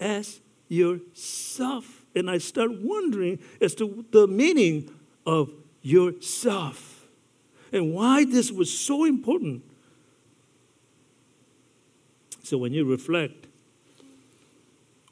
as 0.00 0.40
yourself. 0.68 2.06
And 2.14 2.30
I 2.30 2.38
start 2.38 2.70
wondering 2.80 3.38
as 3.60 3.74
to 3.74 4.06
the 4.12 4.26
meaning 4.26 4.88
of 5.26 5.52
yourself. 5.82 7.06
And 7.70 7.92
why 7.92 8.24
this 8.24 8.50
was 8.50 8.72
so 8.72 9.04
important. 9.04 9.62
So 12.48 12.56
when 12.56 12.72
you 12.72 12.86
reflect 12.86 13.46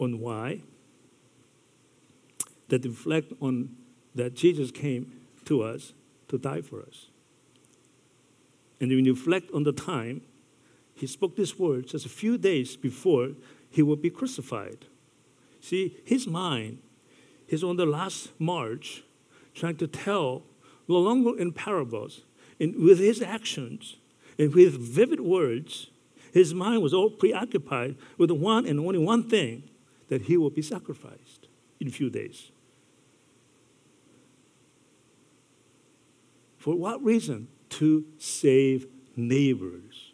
on 0.01 0.21
why, 0.21 0.63
that 2.69 2.83
reflect 2.83 3.31
on 3.43 3.77
that 4.15 4.33
Jesus 4.33 4.71
came 4.71 5.13
to 5.45 5.63
us 5.63 5.93
to 6.29 6.39
die 6.39 6.63
for 6.63 6.81
us. 6.81 7.09
And 8.81 8.91
when 8.91 9.05
you 9.05 9.13
reflect 9.13 9.51
on 9.53 9.65
the 9.65 9.73
time, 9.73 10.23
he 10.95 11.07
spoke 11.07 11.37
these 11.37 11.59
words 11.59 11.93
just 11.93 12.07
a 12.07 12.09
few 12.09 12.39
days 12.39 12.75
before 12.75 13.33
he 13.69 13.83
would 13.83 14.01
be 14.01 14.09
crucified. 14.09 14.87
See, 15.61 15.99
his 16.07 16.27
mind 16.27 16.79
is 17.49 17.63
on 17.63 17.77
the 17.77 17.85
last 17.85 18.31
march, 18.39 19.03
trying 19.55 19.77
to 19.77 19.87
tell, 19.87 20.43
no 20.89 20.97
longer 20.97 21.39
in 21.39 21.53
parables, 21.53 22.23
in, 22.59 22.83
with 22.83 22.99
his 22.99 23.21
actions 23.21 23.97
and 24.39 24.55
with 24.55 24.81
vivid 24.81 25.21
words. 25.21 25.91
His 26.37 26.53
mind 26.53 26.83
was 26.83 26.93
all 26.93 27.09
preoccupied 27.09 27.97
with 28.19 28.29
the 28.29 28.35
one 28.35 28.67
and 28.67 28.79
only 28.79 28.99
one 28.99 29.23
thing 29.23 29.71
that 30.09 30.21
he 30.21 30.37
will 30.37 30.51
be 30.51 30.61
sacrificed 30.61 31.49
in 31.81 31.89
a 31.89 31.91
few 31.91 32.11
days. 32.11 32.51
For 36.59 36.75
what 36.75 37.03
reason? 37.03 37.49
To 37.71 38.05
save 38.19 38.87
neighbors. 39.17 40.13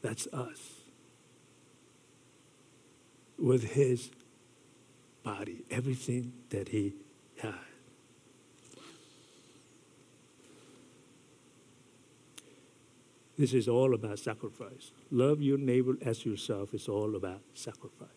That's 0.00 0.26
us. 0.28 0.80
With 3.38 3.72
his 3.72 4.10
body, 5.22 5.64
everything 5.70 6.32
that 6.48 6.70
he 6.70 6.94
had. 7.42 7.52
This 13.38 13.54
is 13.54 13.68
all 13.68 13.94
about 13.94 14.18
sacrifice. 14.18 14.90
Love 15.12 15.40
your 15.40 15.58
neighbor 15.58 15.96
as 16.04 16.26
yourself 16.26 16.74
is 16.74 16.88
all 16.88 17.14
about 17.14 17.40
sacrifice. 17.54 18.08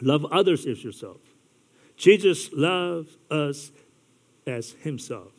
Love 0.00 0.24
others 0.26 0.64
as 0.64 0.84
yourself. 0.84 1.20
Jesus 1.96 2.52
loved 2.52 3.16
us 3.30 3.72
as 4.46 4.72
himself. 4.82 5.32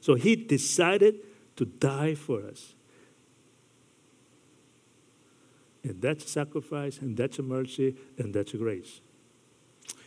So 0.00 0.14
he 0.14 0.36
decided 0.36 1.16
to 1.56 1.64
die 1.64 2.14
for 2.14 2.46
us. 2.46 2.74
And 5.82 6.00
that's 6.00 6.30
sacrifice, 6.30 6.98
and 6.98 7.16
that's 7.16 7.38
a 7.38 7.42
mercy, 7.42 7.96
and 8.18 8.34
that's 8.34 8.54
a 8.54 8.56
grace. 8.56 9.00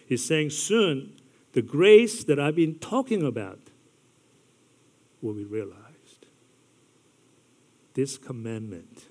He's 0.06 0.24
saying 0.24 0.52
soon 0.52 1.14
the 1.54 1.62
grace 1.62 2.24
that 2.26 2.40
I've 2.40 2.56
been 2.56 2.76
talking 2.76 3.24
about 3.24 3.60
will 5.24 5.34
be 5.34 5.46
realized. 5.46 6.28
This 7.94 8.18
commandment 8.18 9.06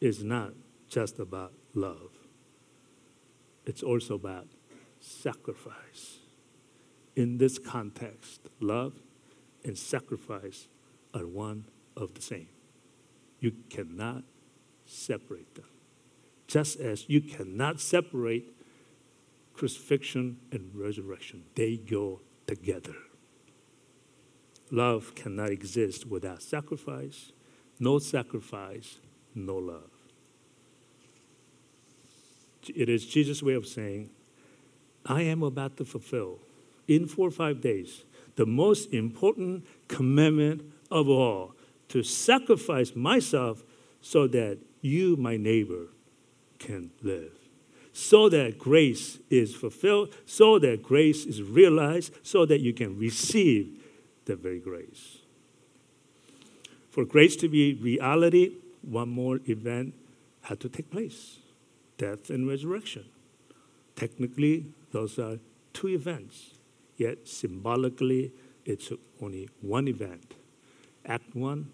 is 0.00 0.22
not 0.22 0.52
just 0.88 1.18
about 1.18 1.52
love, 1.74 2.12
it's 3.66 3.82
also 3.82 4.14
about 4.14 4.46
sacrifice. 5.00 6.18
In 7.16 7.38
this 7.38 7.58
context, 7.58 8.48
love 8.60 8.94
and 9.64 9.78
sacrifice 9.78 10.68
are 11.14 11.26
one 11.26 11.66
of 11.96 12.14
the 12.14 12.22
same. 12.22 12.48
You 13.38 13.52
cannot 13.70 14.24
separate 14.84 15.54
them. 15.54 15.68
Just 16.46 16.78
as 16.80 17.08
you 17.08 17.20
cannot 17.20 17.80
separate 17.80 18.52
crucifixion 19.54 20.38
and 20.50 20.70
resurrection, 20.74 21.44
they 21.54 21.76
go 21.76 22.20
together. 22.46 22.96
Love 24.74 25.14
cannot 25.14 25.50
exist 25.50 26.04
without 26.04 26.42
sacrifice. 26.42 27.30
No 27.78 28.00
sacrifice, 28.00 28.98
no 29.32 29.54
love. 29.54 29.90
It 32.74 32.88
is 32.88 33.06
Jesus' 33.06 33.40
way 33.40 33.54
of 33.54 33.68
saying, 33.68 34.10
I 35.06 35.22
am 35.22 35.44
about 35.44 35.76
to 35.76 35.84
fulfill 35.84 36.38
in 36.88 37.06
four 37.06 37.28
or 37.28 37.30
five 37.30 37.60
days 37.60 38.02
the 38.34 38.46
most 38.46 38.92
important 38.92 39.64
commandment 39.86 40.62
of 40.90 41.08
all 41.08 41.54
to 41.90 42.02
sacrifice 42.02 42.96
myself 42.96 43.62
so 44.00 44.26
that 44.26 44.58
you, 44.80 45.16
my 45.16 45.36
neighbor, 45.36 45.86
can 46.58 46.90
live. 47.00 47.38
So 47.92 48.28
that 48.28 48.58
grace 48.58 49.20
is 49.30 49.54
fulfilled, 49.54 50.12
so 50.26 50.58
that 50.58 50.82
grace 50.82 51.26
is 51.26 51.42
realized, 51.42 52.12
so 52.24 52.44
that 52.46 52.60
you 52.60 52.72
can 52.72 52.98
receive 52.98 53.83
the 54.24 54.36
very 54.36 54.58
grace. 54.58 55.18
For 56.90 57.04
grace 57.04 57.36
to 57.36 57.48
be 57.48 57.74
reality, 57.74 58.52
one 58.82 59.08
more 59.08 59.40
event 59.46 59.94
had 60.42 60.60
to 60.60 60.68
take 60.68 60.90
place 60.90 61.38
death 61.96 62.30
and 62.30 62.48
resurrection. 62.48 63.04
Technically, 63.94 64.66
those 64.90 65.18
are 65.18 65.38
two 65.72 65.88
events, 65.88 66.54
yet 66.96 67.28
symbolically, 67.28 68.32
it's 68.64 68.92
only 69.20 69.48
one 69.60 69.88
event. 69.88 70.34
Act 71.06 71.34
one, 71.34 71.70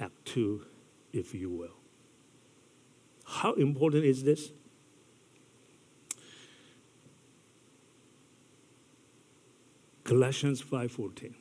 act 0.00 0.24
two, 0.24 0.66
if 1.12 1.34
you 1.34 1.50
will. 1.50 1.76
How 3.24 3.52
important 3.54 4.04
is 4.04 4.24
this? 4.24 4.50
Galatians 10.04 10.60
5:14. 10.62 11.34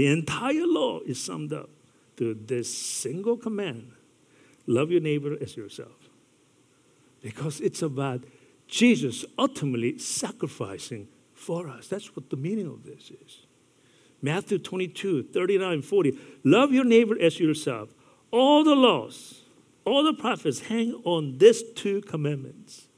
The 0.00 0.06
entire 0.06 0.66
law 0.66 1.00
is 1.00 1.22
summed 1.22 1.52
up 1.52 1.68
to 2.16 2.32
this 2.32 2.74
single 2.74 3.36
command: 3.36 3.92
love 4.66 4.90
your 4.90 5.02
neighbor 5.02 5.36
as 5.38 5.58
yourself. 5.58 6.08
Because 7.20 7.60
it's 7.60 7.82
about 7.82 8.24
Jesus 8.66 9.26
ultimately 9.38 9.98
sacrificing 9.98 11.08
for 11.34 11.68
us. 11.68 11.88
That's 11.88 12.16
what 12.16 12.30
the 12.30 12.38
meaning 12.38 12.66
of 12.66 12.82
this 12.82 13.10
is. 13.10 13.44
Matthew 14.22 14.56
22, 14.56 15.24
39, 15.34 15.82
40. 15.82 16.18
Love 16.44 16.72
your 16.72 16.84
neighbor 16.84 17.20
as 17.20 17.38
yourself. 17.38 17.90
All 18.30 18.64
the 18.64 18.74
laws, 18.74 19.42
all 19.84 20.02
the 20.02 20.14
prophets 20.14 20.60
hang 20.60 20.94
on 21.04 21.36
these 21.36 21.62
two 21.74 22.00
commandments. 22.00 22.88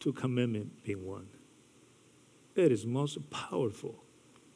Two 0.00 0.12
commandments 0.12 0.74
being 0.84 1.06
one. 1.06 1.28
It 2.54 2.72
is 2.72 2.84
most 2.84 3.30
powerful, 3.30 4.04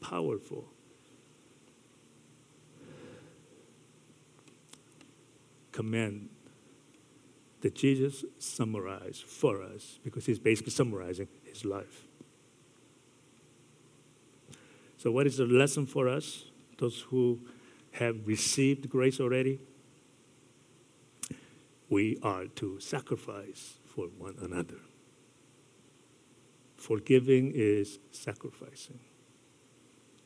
powerful. 0.03 0.69
Command 5.73 6.29
that 7.63 7.75
Jesus 7.75 8.25
summarized 8.39 9.23
for 9.23 9.63
us 9.63 9.99
because 10.05 10.27
he's 10.27 10.39
basically 10.39 10.73
summarizing 10.73 11.29
his 11.45 11.65
life. 11.65 12.07
So, 14.99 15.11
what 15.11 15.27
is 15.27 15.39
the 15.39 15.47
lesson 15.47 15.87
for 15.87 16.09
us, 16.09 16.45
those 16.79 17.01
who 17.09 17.41
have 17.93 18.27
received 18.27 18.89
grace 18.89 19.21
already? 19.21 19.61
We 21.89 22.19
are 22.23 22.47
to 22.57 22.81
sacrifice 22.81 23.75
for 23.85 24.07
one 24.07 24.37
another. 24.41 24.81
Forgiving 26.77 27.53
is 27.55 27.99
sacrificing. 28.11 29.01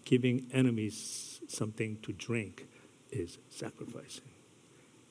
Giving 0.05 0.47
enemies 0.53 1.41
something 1.49 1.99
to 2.03 2.13
drink 2.13 2.69
is 3.11 3.39
sacrificing. 3.51 4.36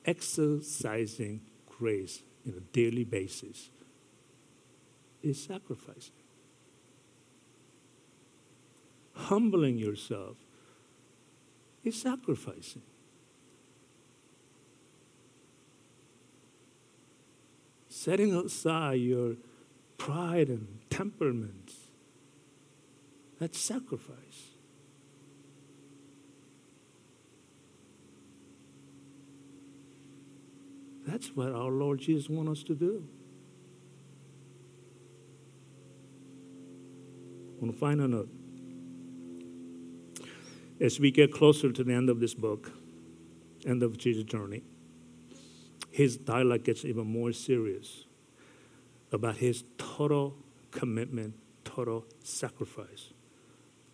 Exercising 0.06 1.40
grace 1.66 2.22
in 2.44 2.54
a 2.54 2.60
daily 2.60 3.04
basis 3.04 3.70
is 5.22 5.42
sacrificing. 5.42 6.12
Humbling 9.14 9.76
yourself 9.76 10.36
is 11.82 12.00
sacrificing. 12.00 12.82
Setting 17.88 18.34
aside 18.34 19.00
your 19.00 19.34
pride 19.98 20.48
and 20.48 20.78
temperaments, 20.90 21.74
that's 23.40 23.58
sacrifice. 23.58 24.55
That's 31.16 31.34
what 31.34 31.50
our 31.50 31.70
Lord 31.70 32.00
Jesus 32.00 32.28
wants 32.28 32.60
us 32.60 32.62
to 32.64 32.74
do. 32.74 33.02
On 37.62 37.70
a 37.70 37.72
final 37.72 38.06
note, 38.06 38.28
as 40.78 41.00
we 41.00 41.10
get 41.10 41.32
closer 41.32 41.72
to 41.72 41.82
the 41.82 41.94
end 41.94 42.10
of 42.10 42.20
this 42.20 42.34
book, 42.34 42.70
end 43.64 43.82
of 43.82 43.96
Jesus' 43.96 44.24
journey, 44.24 44.62
his 45.90 46.18
dialogue 46.18 46.64
gets 46.64 46.84
even 46.84 47.06
more 47.06 47.32
serious 47.32 48.04
about 49.10 49.36
his 49.36 49.64
total 49.78 50.36
commitment, 50.70 51.32
total 51.64 52.04
sacrifice, 52.22 53.14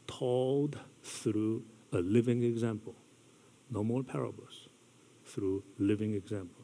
told 0.09 0.77
through 1.05 1.63
a 1.93 1.99
living 1.99 2.43
example. 2.43 2.97
No 3.71 3.85
more 3.85 4.03
parables, 4.03 4.67
through 5.25 5.63
living 5.79 6.15
example. 6.15 6.62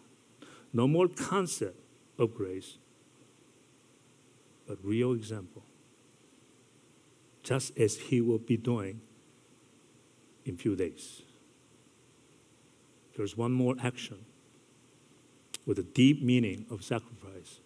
No 0.73 0.87
more 0.87 1.09
concept 1.09 1.81
of 2.19 2.35
grace, 2.35 2.79
but 4.67 4.79
real 4.83 5.13
example. 5.13 5.63
Just 7.43 7.77
as 7.79 7.97
he 7.97 8.21
will 8.21 8.39
be 8.39 8.57
doing 8.57 9.01
in 10.45 10.57
few 10.57 10.77
days. 10.77 11.23
There's 13.17 13.37
one 13.37 13.53
more 13.53 13.75
action 13.83 14.25
with 15.67 15.79
a 15.79 15.83
deep 15.83 16.23
meaning 16.23 16.67
of 16.71 16.85
sacrifice 16.85 17.61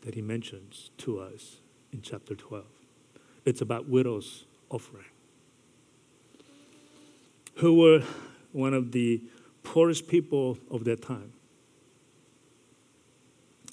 that 0.00 0.14
he 0.14 0.22
mentions 0.22 0.90
to 0.98 1.20
us 1.20 1.60
in 1.92 2.00
chapter 2.02 2.34
12. 2.34 2.64
It's 3.44 3.60
about 3.60 3.88
widows' 3.88 4.46
offering, 4.70 5.04
who 7.56 7.74
were 7.74 8.02
one 8.52 8.74
of 8.74 8.92
the 8.92 9.22
poorest 9.62 10.08
people 10.08 10.58
of 10.70 10.84
that 10.84 11.02
time. 11.02 11.33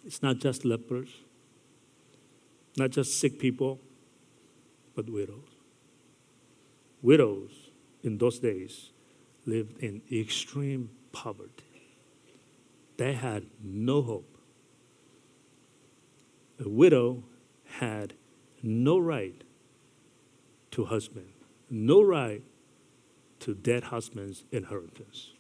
It's 0.05 0.21
not 0.21 0.39
just 0.39 0.65
lepers, 0.65 1.09
not 2.77 2.89
just 2.89 3.19
sick 3.19 3.39
people, 3.39 3.79
but 4.95 5.09
widows. 5.09 5.47
Widows 7.01 7.51
in 8.03 8.17
those 8.17 8.39
days 8.39 8.91
lived 9.45 9.77
in 9.79 10.01
extreme 10.11 10.89
poverty. 11.11 11.63
They 12.97 13.13
had 13.13 13.45
no 13.63 14.01
hope. 14.01 14.37
A 16.63 16.69
widow 16.69 17.23
had 17.65 18.13
no 18.61 18.99
right 18.99 19.43
to 20.71 20.85
husband, 20.85 21.33
no 21.69 22.01
right 22.01 22.43
to 23.39 23.55
dead 23.55 23.85
husband's 23.85 24.43
inheritance. 24.51 25.31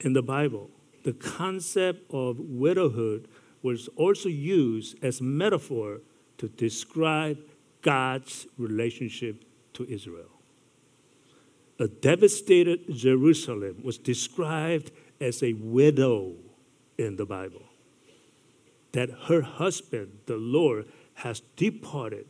In 0.00 0.14
the 0.14 0.22
Bible, 0.22 0.70
the 1.04 1.12
concept 1.12 2.10
of 2.12 2.38
widowhood 2.38 3.28
was 3.62 3.88
also 3.96 4.28
used 4.28 5.02
as 5.04 5.20
metaphor 5.20 6.00
to 6.38 6.48
describe 6.48 7.38
God's 7.82 8.46
relationship 8.56 9.44
to 9.74 9.86
Israel. 9.86 10.30
A 11.78 11.88
devastated 11.88 12.94
Jerusalem 12.94 13.80
was 13.82 13.98
described 13.98 14.90
as 15.20 15.42
a 15.42 15.52
widow 15.54 16.34
in 16.98 17.16
the 17.16 17.26
Bible. 17.26 17.62
That 18.92 19.10
her 19.28 19.42
husband, 19.42 20.18
the 20.26 20.36
Lord, 20.36 20.86
has 21.14 21.40
departed 21.56 22.26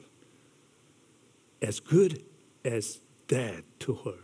as 1.63 1.81
good 1.81 2.23
as 2.65 3.01
dead 3.29 3.65
to 3.81 3.95
her. 3.95 4.19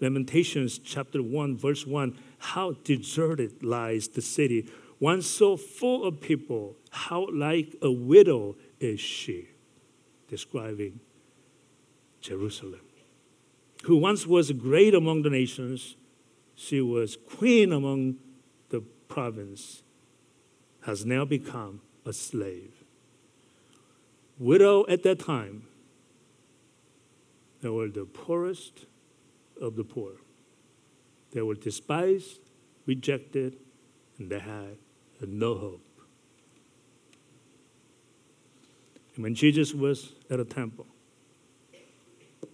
Lamentations 0.00 0.78
chapter 0.78 1.22
1, 1.22 1.56
verse 1.56 1.86
1 1.86 2.18
How 2.44 2.72
deserted 2.84 3.62
lies 3.64 4.06
the 4.06 4.20
city, 4.20 4.68
once 5.00 5.26
so 5.26 5.56
full 5.56 6.04
of 6.04 6.20
people, 6.20 6.76
how 6.90 7.26
like 7.32 7.74
a 7.80 7.90
widow 7.90 8.56
is 8.78 9.00
she, 9.00 9.48
describing 10.28 11.00
Jerusalem, 12.20 12.82
who 13.84 13.96
once 13.96 14.26
was 14.26 14.52
great 14.52 14.94
among 14.94 15.22
the 15.22 15.30
nations, 15.30 15.96
she 16.54 16.82
was 16.82 17.16
queen 17.16 17.72
among 17.72 18.16
the 18.68 18.82
province, 19.08 19.82
has 20.82 21.06
now 21.06 21.24
become 21.24 21.80
a 22.04 22.12
slave. 22.12 22.84
Widow 24.38 24.84
at 24.86 25.02
that 25.02 25.18
time, 25.18 25.66
they 27.62 27.70
were 27.70 27.88
the 27.88 28.04
poorest 28.04 28.84
of 29.60 29.76
the 29.76 29.84
poor. 29.84 30.23
They 31.34 31.42
were 31.42 31.54
despised, 31.54 32.38
rejected, 32.86 33.56
and 34.18 34.30
they 34.30 34.38
had 34.38 34.78
no 35.26 35.56
hope. 35.56 35.80
And 39.14 39.24
when 39.24 39.34
Jesus 39.34 39.74
was 39.74 40.12
at 40.30 40.38
a 40.40 40.44
temple, 40.44 40.86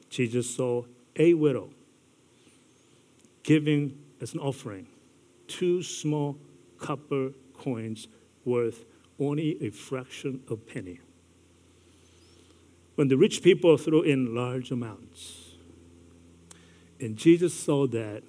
Jesus 0.09 0.55
saw 0.55 0.85
a 1.17 1.35
widow 1.35 1.71
giving 3.43 3.99
as 4.21 4.35
an 4.35 4.41
offering 4.41 4.87
two 5.47 5.83
small 5.83 6.39
copper 6.79 7.33
coins 7.55 8.09
worth 8.45 8.85
only 9.19 9.63
a 9.63 9.71
fraction 9.71 10.43
of 10.47 10.53
a 10.53 10.57
penny. 10.57 11.01
When 12.95 13.09
the 13.09 13.17
rich 13.17 13.43
people 13.43 13.77
threw 13.77 14.03
in 14.03 14.35
large 14.35 14.71
amounts, 14.71 15.55
and 16.99 17.17
Jesus 17.17 17.55
saw 17.55 17.87
that 17.89 18.23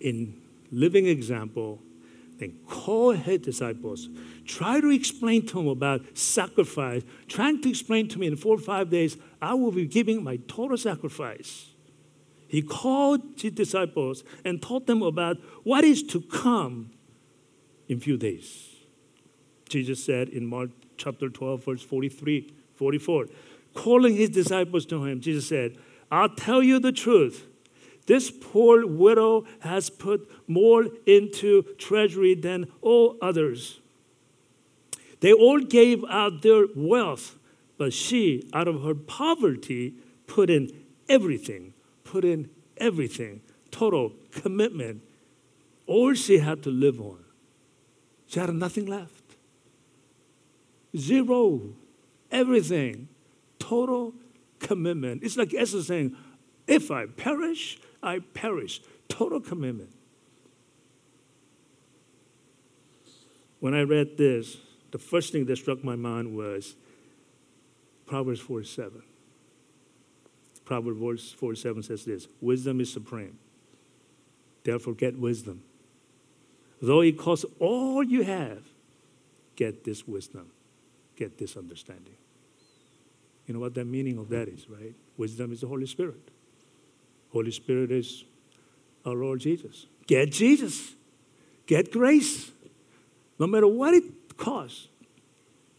in 0.00 0.40
living 0.70 1.06
example, 1.06 1.80
then 2.38 2.58
call 2.66 3.12
his 3.12 3.40
disciples, 3.40 4.08
try 4.44 4.80
to 4.80 4.90
explain 4.90 5.44
to 5.46 5.54
them 5.54 5.68
about 5.68 6.16
sacrifice, 6.16 7.02
trying 7.26 7.60
to 7.62 7.68
explain 7.68 8.08
to 8.08 8.18
me 8.18 8.28
in 8.28 8.36
four 8.36 8.54
or 8.54 8.60
five 8.60 8.90
days, 8.90 9.16
I 9.42 9.54
will 9.54 9.72
be 9.72 9.86
giving 9.86 10.22
my 10.22 10.36
total 10.48 10.76
sacrifice. 10.76 11.70
He 12.46 12.62
called 12.62 13.20
his 13.36 13.52
disciples 13.52 14.24
and 14.44 14.62
taught 14.62 14.86
them 14.86 15.02
about 15.02 15.36
what 15.64 15.84
is 15.84 16.02
to 16.04 16.20
come 16.20 16.92
in 17.88 18.00
few 18.00 18.16
days. 18.16 18.76
Jesus 19.68 20.02
said 20.02 20.28
in 20.30 20.46
Mark 20.46 20.70
chapter 20.96 21.28
12, 21.28 21.64
verse 21.64 21.82
43, 21.82 22.52
44, 22.76 23.26
calling 23.74 24.16
his 24.16 24.30
disciples 24.30 24.86
to 24.86 25.04
him, 25.04 25.20
Jesus 25.20 25.48
said, 25.48 25.76
I'll 26.10 26.28
tell 26.30 26.62
you 26.62 26.78
the 26.78 26.92
truth. 26.92 27.46
This 28.08 28.30
poor 28.30 28.86
widow 28.86 29.44
has 29.60 29.90
put 29.90 30.30
more 30.48 30.86
into 31.04 31.62
treasury 31.76 32.34
than 32.34 32.72
all 32.80 33.18
others. 33.20 33.80
They 35.20 35.30
all 35.30 35.60
gave 35.60 36.02
out 36.08 36.40
their 36.40 36.68
wealth, 36.74 37.36
but 37.76 37.92
she, 37.92 38.48
out 38.54 38.66
of 38.66 38.82
her 38.82 38.94
poverty, 38.94 39.92
put 40.26 40.48
in 40.48 40.70
everything, 41.06 41.74
put 42.02 42.24
in 42.24 42.48
everything, 42.78 43.42
total 43.70 44.14
commitment. 44.32 45.02
All 45.86 46.14
she 46.14 46.38
had 46.38 46.62
to 46.62 46.70
live 46.70 46.98
on. 47.02 47.22
She 48.26 48.40
had 48.40 48.54
nothing 48.54 48.86
left. 48.86 49.36
Zero. 50.96 51.74
Everything. 52.30 53.08
Total 53.58 54.14
commitment. 54.60 55.22
It's 55.22 55.36
like 55.36 55.52
Esther 55.52 55.82
saying, 55.82 56.16
if 56.66 56.90
I 56.90 57.04
perish, 57.06 57.78
I 58.02 58.20
perish. 58.20 58.80
Total 59.08 59.40
commitment. 59.40 59.90
When 63.60 63.74
I 63.74 63.82
read 63.82 64.16
this, 64.16 64.56
the 64.90 64.98
first 64.98 65.32
thing 65.32 65.46
that 65.46 65.56
struck 65.56 65.82
my 65.82 65.96
mind 65.96 66.36
was 66.36 66.76
Proverbs 68.06 68.40
4 68.40 68.64
7. 68.64 69.02
Proverbs 70.64 71.32
4 71.32 71.54
7 71.54 71.82
says 71.82 72.04
this 72.04 72.28
Wisdom 72.40 72.80
is 72.80 72.92
supreme. 72.92 73.38
Therefore, 74.64 74.94
get 74.94 75.18
wisdom. 75.18 75.62
Though 76.80 77.00
it 77.00 77.18
costs 77.18 77.46
all 77.58 78.02
you 78.04 78.22
have, 78.22 78.62
get 79.56 79.84
this 79.84 80.06
wisdom, 80.06 80.50
get 81.16 81.38
this 81.38 81.56
understanding. 81.56 82.14
You 83.46 83.54
know 83.54 83.60
what 83.60 83.74
the 83.74 83.84
meaning 83.84 84.18
of 84.18 84.28
that 84.28 84.46
is, 84.46 84.68
right? 84.68 84.94
Wisdom 85.16 85.52
is 85.52 85.62
the 85.62 85.66
Holy 85.66 85.86
Spirit. 85.86 86.30
Holy 87.32 87.50
Spirit 87.50 87.90
is 87.92 88.24
our 89.04 89.14
Lord 89.14 89.40
Jesus. 89.40 89.86
Get 90.06 90.32
Jesus. 90.32 90.94
Get 91.66 91.92
grace. 91.92 92.50
No 93.38 93.46
matter 93.46 93.68
what 93.68 93.94
it 93.94 94.36
costs. 94.36 94.88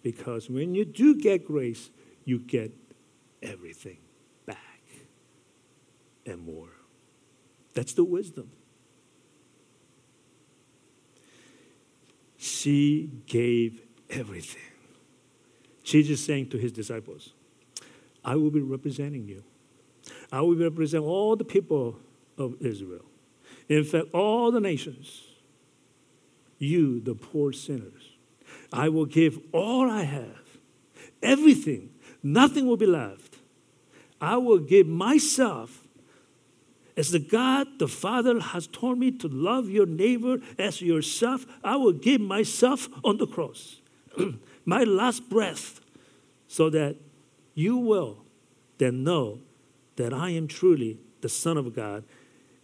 Because 0.04 0.50
when 0.50 0.76
you 0.76 0.86
do 0.86 1.16
get 1.16 1.46
grace, 1.46 1.90
you 2.24 2.40
get 2.40 2.72
everything 3.42 3.98
back 4.46 4.84
and 6.26 6.46
more. 6.46 6.70
That's 7.74 7.94
the 7.94 8.04
wisdom. 8.04 8.52
She 12.38 13.10
gave 13.26 13.82
everything. 14.10 14.62
Jesus 15.84 16.24
saying 16.24 16.50
to 16.50 16.58
his 16.58 16.72
disciples, 16.72 17.34
I 18.24 18.36
will 18.36 18.52
be 18.52 18.62
representing 18.62 19.28
you. 19.28 19.44
I 20.32 20.42
will 20.42 20.56
represent 20.56 21.04
all 21.04 21.36
the 21.36 21.46
people 21.46 21.98
of 22.38 22.56
Israel. 22.62 23.06
In 23.68 23.84
fact, 23.84 24.08
all 24.14 24.52
the 24.52 24.60
nations. 24.60 25.24
You, 26.58 27.00
the 27.00 27.16
poor 27.16 27.54
sinners. 27.54 28.18
I 28.72 28.90
will 28.90 29.06
give 29.06 29.40
all 29.52 29.90
I 29.90 30.04
have, 30.04 30.58
everything. 31.24 31.92
Nothing 32.22 32.68
will 32.68 32.78
be 32.78 32.86
left. 32.86 33.38
I 34.22 34.38
will 34.38 34.60
give 34.60 34.88
myself 34.88 35.88
As 37.00 37.12
the 37.12 37.20
God 37.20 37.80
the 37.80 37.88
Father 37.88 38.42
has 38.42 38.68
told 38.68 39.00
me 39.00 39.10
to 39.10 39.30
love 39.30 39.70
your 39.70 39.86
neighbor 39.86 40.40
as 40.58 40.82
yourself, 40.82 41.46
I 41.64 41.78
will 41.78 41.94
give 41.94 42.20
myself 42.20 42.90
on 43.06 43.16
the 43.16 43.26
cross, 43.26 43.80
my 44.66 44.84
last 44.84 45.30
breath, 45.30 45.80
so 46.50 46.70
that 46.72 46.98
you 47.54 47.78
will 47.78 48.26
then 48.80 49.06
know 49.06 49.40
that 50.00 50.14
I 50.14 50.30
am 50.30 50.48
truly 50.48 50.98
the 51.20 51.28
Son 51.28 51.58
of 51.58 51.76
God 51.76 52.06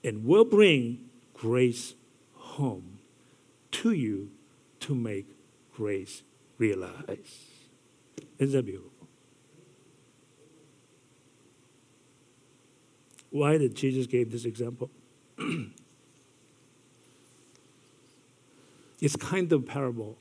and 0.05 0.23
will 0.23 0.45
bring 0.45 1.09
grace 1.33 1.93
home 2.33 2.99
to 3.71 3.91
you 3.91 4.31
to 4.79 4.95
make 4.95 5.27
grace 5.75 6.23
realize. 6.57 7.49
Isn't 8.39 8.55
that 8.55 8.65
beautiful? 8.65 8.89
Why 13.31 13.57
did 13.57 13.75
Jesus 13.75 14.07
give 14.07 14.31
this 14.31 14.45
example? 14.45 14.89
it's 19.01 19.17
kind 19.17 19.51
of 19.51 19.65
parable, 19.65 20.17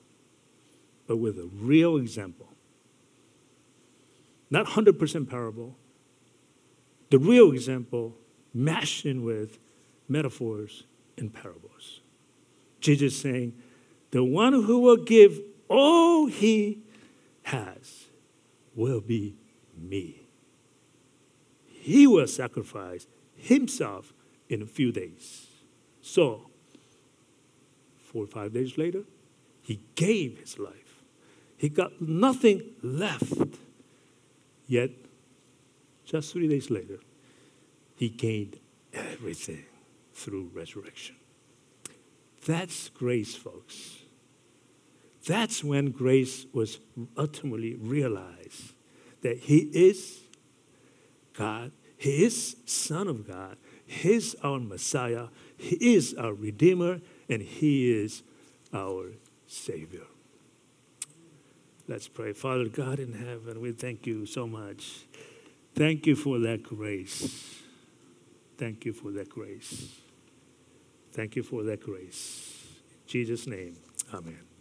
but 1.07 1.19
with 1.19 1.39
a 1.39 1.49
real 1.55 1.97
example. 1.97 2.49
Not 4.51 4.67
100% 4.67 5.31
parable. 5.31 5.77
The 7.15 7.21
real 7.21 7.53
example 7.53 8.17
mashed 8.53 9.07
in 9.07 9.25
with 9.25 9.61
metaphors 10.09 10.83
and 11.17 11.33
parables. 11.33 12.01
Jesus 12.81 13.17
saying, 13.17 13.55
the 14.11 14.25
one 14.25 14.53
who 14.53 14.81
will 14.81 14.97
give 14.97 15.41
all 15.69 16.27
he 16.27 16.83
has 17.45 18.07
will 18.75 19.01
be 19.01 19.37
me 19.79 20.25
he 21.85 22.07
will 22.07 22.27
sacrifice 22.27 23.07
himself 23.37 24.15
in 24.49 24.63
a 24.63 24.67
few 24.67 24.91
days. 24.91 25.49
So, 26.01 26.49
four 27.99 28.25
or 28.25 28.27
five 28.27 28.55
days 28.55 28.79
later, 28.79 29.03
he 29.61 29.81
gave 29.95 30.39
his 30.39 30.59
life. 30.59 31.03
He 31.59 31.69
got 31.69 32.01
nothing 32.01 32.73
left. 32.83 33.59
Yet, 34.67 34.93
just 36.05 36.33
three 36.33 36.49
days 36.49 36.71
later, 36.71 36.99
he 37.97 38.09
gained 38.09 38.59
everything 38.93 39.65
through 40.13 40.51
resurrection. 40.53 41.17
That's 42.47 42.89
grace, 42.91 43.35
folks. 43.35 43.99
That's 45.27 45.65
when 45.65 45.91
grace 45.91 46.47
was 46.53 46.79
ultimately 47.17 47.75
realized 47.75 48.75
that 49.23 49.39
he 49.39 49.71
is 49.73 50.21
God. 51.35 51.73
He 51.97 52.25
is 52.25 52.57
Son 52.65 53.09
of 53.09 53.27
God. 53.27 53.57
He 53.87 54.15
is 54.15 54.37
our 54.43 54.61
Messiah. 54.61 55.29
He 55.57 55.95
is 55.95 56.15
our 56.15 56.33
Redeemer, 56.33 57.01
and 57.29 57.43
He 57.43 57.93
is 57.93 58.23
our 58.73 59.13
Savior. 59.47 60.05
Let's 61.87 62.09
pray. 62.09 62.33
Father 62.33 62.69
God 62.69 62.99
in 62.99 63.13
heaven, 63.13 63.61
we 63.61 63.73
thank 63.73 64.07
you 64.07 64.25
so 64.27 64.47
much. 64.47 65.05
Thank 65.75 66.07
you 66.07 66.15
for 66.15 66.39
that 66.41 66.63
grace. 66.63 67.61
Thank 68.57 68.85
you 68.85 68.93
for 68.93 69.11
that 69.13 69.29
grace. 69.29 69.99
Thank 71.13 71.35
you 71.37 71.43
for 71.43 71.65
that 71.65 71.81
grace. 71.81 72.65
In 73.05 73.09
Jesus' 73.09 73.47
name, 73.47 73.77
amen. 74.13 74.54